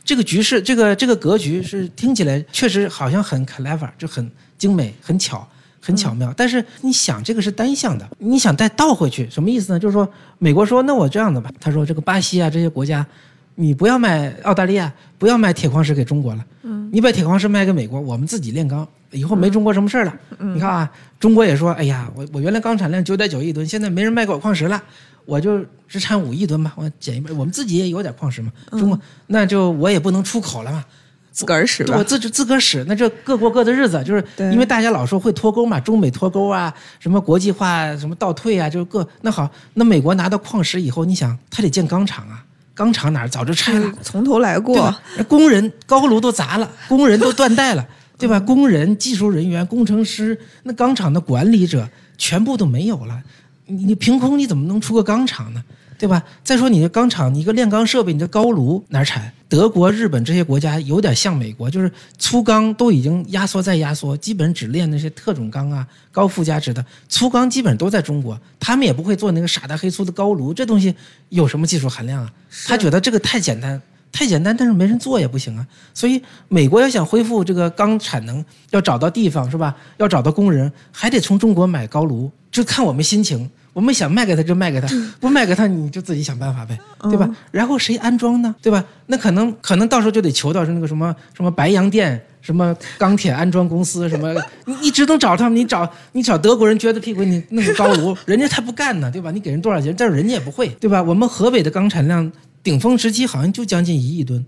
[0.04, 5.48] 这个局势，这个这个格局是听起来确实好像很 clever，就很精美、很巧、
[5.80, 6.34] 很巧妙。
[6.36, 9.78] 但是你想，这个是单向的，你想再倒回去，什么意思呢？
[9.78, 10.06] 就是说，
[10.38, 13.06] 美国说，那我这样的吧，他说这个巴西啊这些国家，
[13.54, 20.14] 你不要卖澳大利亚，不要卖铁矿石给中国了，嗯，你把铁矿石卖给美国，我们自己炼钢，以后没中国什么事儿了。
[20.38, 20.90] 你看啊，
[21.20, 24.82] 中国也说，哎呀，我我原来钢产量九点九亿吨，现在没人卖给我矿石了。
[25.24, 27.32] 我就只产五亿吨吧，我减一半。
[27.36, 30.84] 我们自己也有点矿石嘛，中国那就我也不能出口了嘛，
[31.30, 31.84] 自个儿使。
[31.92, 42.44] 我自自个儿使，那这各过各的日子，就是因为大家老说会脱钩嘛，中美脱钩啊，什么国际化，什么倒退啊，就是各那好，那美国拿到矿石以后，你想他得建钢厂啊，
[42.74, 44.92] 钢厂哪儿早就拆了，从头来过，
[45.28, 47.86] 工人高炉都砸了，工人都断代了，
[48.18, 48.38] 对吧？
[48.38, 53.22] 工人、技术人员、工程师，那钢厂的管理者全部都没有了。
[53.66, 55.64] 你你凭空你怎么能出个钢厂呢？
[55.98, 56.20] 对吧？
[56.42, 59.32] 再说你的钢厂，你一个炼钢设备，你的高炉哪儿产？
[59.48, 61.88] 德国、日本这些国家有点像美国，就是
[62.18, 68.36] 粗钢都已经压缩再压缩，基本只炼那些特种钢啊，高附加值的粗钢基本都在中国。
[68.58, 70.92] 他们也不会做那个傻大黑粗的高炉，这东西
[71.28, 72.32] 有什么技术含量啊？
[72.66, 73.80] 他觉得这个太简单，
[74.12, 75.66] 太简单，但是没人做也不行啊。
[75.94, 79.74] 所以美国要想恢复这个钢产能，要找到地方是吧？
[79.96, 83.50] 要找到工人，还得从中国买高炉，就看我们心情。
[83.72, 84.86] 我们想卖给他就卖给他，
[85.18, 87.26] 不卖给他你就自己想办法呗，对吧？
[87.50, 88.54] 然后谁安装呢？
[88.60, 88.84] 对吧？
[89.06, 94.34] 那可能可能到时候就得求到是那个什么什么白洋淀什么钢铁安装公司什么，
[94.66, 99.30] 你一直能找他们，你找你找德国人撅着屁股你弄个高炉，人家他不干呢，对吧？
[99.30, 99.94] 你给人多少钱？
[99.96, 101.02] 但是人家也不会，对吧？
[101.02, 102.30] 我们河北的钢产量
[102.62, 104.44] 顶峰时期好像就将近一亿吨。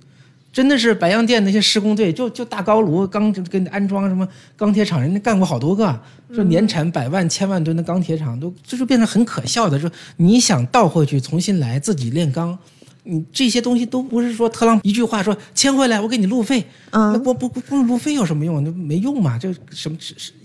[0.52, 6.00] 真的是白洋淀那些施工队，就就大高炉钢跟安装什么钢铁厂，人家干过好多个，
[6.32, 9.76] 说年产百万千万吨的钢铁厂，都这就变成很可笑的。
[9.80, 12.56] 说你想倒回去重新来，自己炼钢。
[13.04, 18.64] 你这些东西都不是说特朗普一句话说签回来我给你路费，那不不不不路费有什么用？
[18.64, 19.96] 那没用嘛，就什么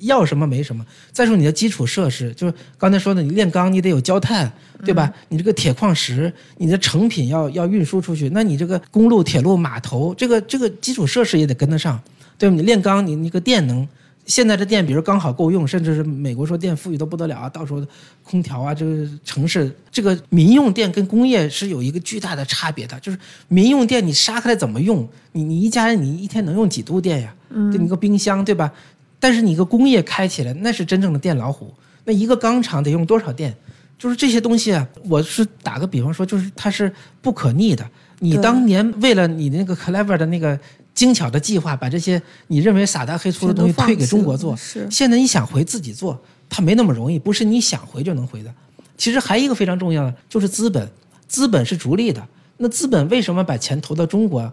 [0.02, 0.86] 要什么没什么。
[1.12, 4.52] 再说你的基础设施，就是刚才说的，你炼钢你得有焦炭，
[4.84, 5.12] 对吧？
[5.30, 12.02] 你这个铁矿石，你的成品要要运输出去，那你这个公路、铁路、码头，这个这个基础设施也得跟得上，
[12.38, 12.56] 对吧？
[12.56, 13.88] 你炼钢，你那个电能。
[14.30, 17.84] 现在的电，比如刚好够用，甚至是美国说电富裕都不得了啊，到时候
[18.24, 23.00] 空调啊，这个城市这个民用电跟工业是有一个巨大的差别的。
[23.00, 23.18] 就是
[23.48, 25.10] 民用电你杀开来怎么用？
[25.32, 27.34] 你你一家人你一天能用几度电呀？
[27.50, 28.72] 嗯，就你个冰箱对吧？
[29.20, 31.74] 但是你个工业开起来那是真正的电老虎。
[32.06, 33.52] 那一个钢厂得用多少电？
[33.98, 37.84] 就是这些东西啊，我是打个比方说，就是它是不可逆的。
[38.20, 40.60] 你当年为了你那个 clever 的那个。
[41.00, 44.54] 精巧的计划，把这些你认为傻大黑粗的东西推给中国做。
[44.58, 48.54] 是，现在你想回自己做，它没那么容易，不是你想回就能回的。
[48.98, 50.86] 其实还一个非常重要的就是资本，
[51.26, 52.28] 资本是逐利的。
[52.58, 54.52] 那资本为什么把钱投到中国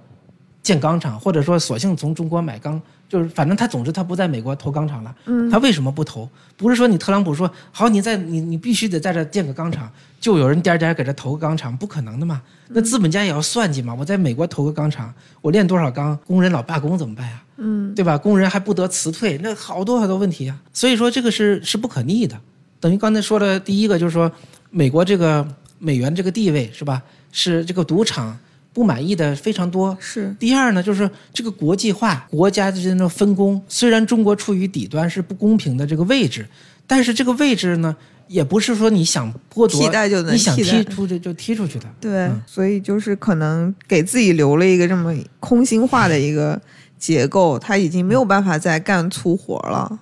[0.66, 2.82] 建钢厂，或者说索性从中国买钢？
[3.08, 5.14] 就是反正他总之他不在美国投钢厂了，
[5.48, 6.28] 他为什么不投？
[6.56, 9.88] 不是说你特朗普说好你在你你必须得在这建个钢厂，
[10.20, 12.42] 就有人颠颠给这投个钢厂，不可能的嘛。
[12.70, 13.94] 那资本家也要算计嘛。
[13.94, 17.40] 我在美国投个钢厂，我炼多少钢，工人老罢工怎么办呀？
[17.58, 18.18] 嗯，对吧？
[18.18, 20.60] 工人还不得辞退，那好多好多问题啊。
[20.72, 22.36] 所以说这个是是不可逆的。
[22.80, 24.30] 等于刚才说的第一个就是说，
[24.70, 25.46] 美国这个
[25.78, 27.00] 美元这个地位是吧？
[27.30, 28.36] 是这个赌场。
[28.76, 29.96] 不满意的非常多。
[29.98, 33.58] 是第二呢，就是这个国际化，国家之间的分工。
[33.66, 36.46] 虽然中国处于底端，是不公平的这个位置，
[36.86, 37.96] 但是这个位置呢，
[38.28, 41.86] 也不是说你想剥夺，你想踢出去就踢出去的。
[41.98, 46.60] 对，所以就是可能给自己留了一个这么空心化的一个
[46.98, 49.98] 结构，他已经没有办法再干粗活了。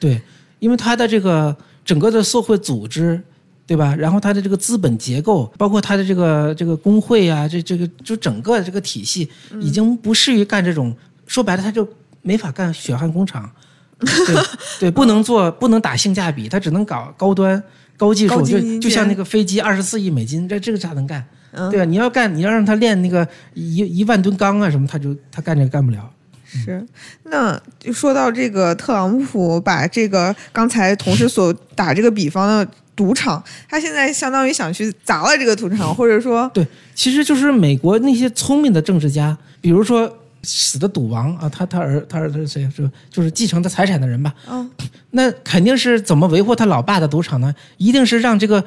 [0.00, 0.18] 对，
[0.60, 1.54] 因为他的这个
[1.84, 3.22] 整个的社会组织。
[3.66, 3.94] 对吧？
[3.96, 9.28] 然后它的这个资本结构，包括它的这个这个工会啊，这这个就整个这个体系，
[9.60, 10.94] 已经不适于干这种。
[11.26, 11.88] 说白了，它就
[12.20, 13.50] 没法干血汗工厂，
[13.98, 14.36] 对
[14.78, 17.60] 对， 不能做，不能打性价比，它只能搞高端、
[17.96, 18.42] 高技术。
[18.42, 21.24] 就就像那个飞机二十四亿美金，这这个咋能干？
[21.70, 21.84] 对吧？
[21.86, 26.10] 你要干，你要让他练那个一一万吨钢啊什么，他就他干这个干不了。
[26.44, 26.86] 是，
[27.22, 32.70] 那就说到这个特朗普把这个刚才同事所打这个比方的。
[32.96, 40.10] 赌场，他现在相当于想去砸了这个赌场，或者说，对，其实就是美国那些聪明的政治家，比如说
[40.42, 44.70] 死的赌王啊，他他儿他儿子谁就就是继承他财产的人吧，嗯，
[45.10, 47.54] 那肯定是怎么维护他老爸的赌场呢？
[47.78, 48.62] 一定是让这个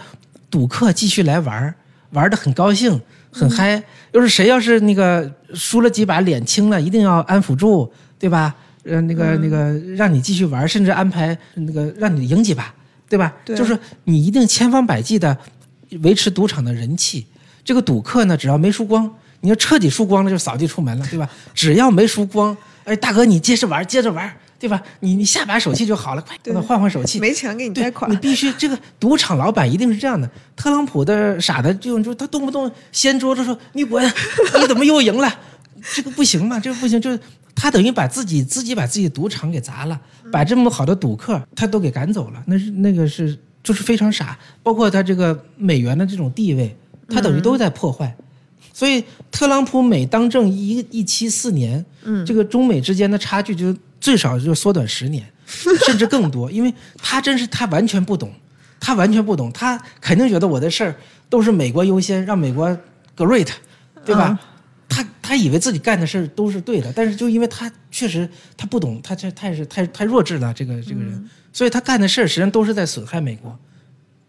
[0.50, 1.74] 赌客继续来玩，
[2.12, 3.00] 玩的很高兴，
[3.32, 3.82] 很嗨。
[4.14, 8.56] 要是谁要是那个输了几把脸青了，一定要安抚住，对吧？
[8.84, 12.74] 呃，那个那个让你继续玩，甚至安排那个让你赢几把。
[13.10, 13.34] 对吧？
[13.46, 15.38] 就是你一定千方百计的
[16.02, 17.26] 维持赌场的人气。
[17.64, 21.30] 这个赌客呢，只要没输光，你要彻底输光了就扫地出门了，对吧？
[21.54, 22.56] 只要没输光，
[22.86, 24.82] 哎，大哥你接着玩，接着玩，对吧？
[25.02, 27.20] 你你下把手气就好了，快换换手气。
[27.22, 28.10] 没钱给你贷款。
[28.10, 30.30] 你必须这个赌场老板一定是这样的。
[30.56, 34.02] 特朗普的傻的就就他动不动掀桌子说你滚，
[34.62, 35.40] 你怎么又赢了？
[35.94, 37.20] 这个不行嘛，这个不行，就是
[37.56, 40.00] 他等于把自己自己把自己赌场给砸了，
[40.32, 44.38] 把这么好的赌客他都给赶走了，那是那个是就是非常傻。
[44.62, 46.76] 包括他这个美元的这种地位，
[47.10, 48.16] 他等于都在破坏。
[48.74, 56.50] 所以特朗普每当政一一期四年，嗯，这个中美之间的差距就最少就缩短十年，甚至更多。
[56.52, 58.32] 因为他真是他完全不懂，
[58.80, 60.96] 他完全不懂，他肯定觉得我的事儿
[61.28, 62.70] 都是美国优先，让美国
[63.16, 63.48] great，
[64.06, 64.28] 对吧？
[64.28, 64.40] 他
[65.28, 73.54] 他以为自己干的事儿都是对的，但是就因为他确实他不懂，他这太是太太弱智了，这个这个人，所以他干的事儿实际上都是在损害美国。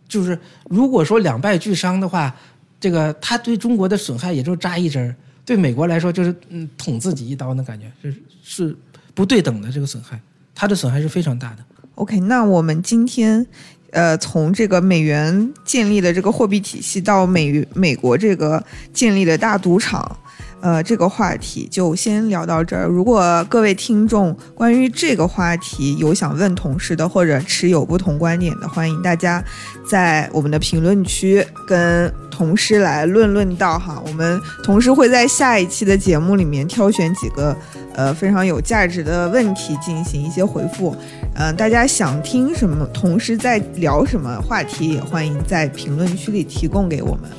[0.09, 0.36] 就是
[0.68, 2.34] 如果说两败俱伤的话，
[2.80, 8.76] 这个他对中国的损害也就扎一针儿，对美国来说就是嗯捅自己一刀的感觉，是是
[9.14, 10.20] 不对等的这个损害，
[10.53, 11.64] 他的损害是非常大的。
[11.94, 13.46] OK，那我们今天
[13.92, 18.61] 呃从这个美元建立的这个货币体系到美美国这个
[18.92, 20.18] 建立的大赌场。
[20.61, 22.86] 呃，这个话题就先聊到这儿。
[22.86, 29.42] 如果各位听众关于这个话题有想问同事的，或者持有不同观点的，欢迎大家
[29.88, 34.02] 在我们的评论区跟同事来论论道哈。
[34.04, 37.56] 我们同事会在下一期的节目里面挑选几个
[37.94, 40.96] 呃非常有价值的问题进行一些回复。
[41.36, 47.30] 嗯、大家想听什么，同事在聊什么话题，也欢迎在评论区里提供给我们。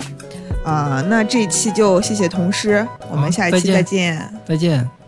[0.69, 4.98] 啊、那这一期就谢谢童师，我们下一期再见再见再见。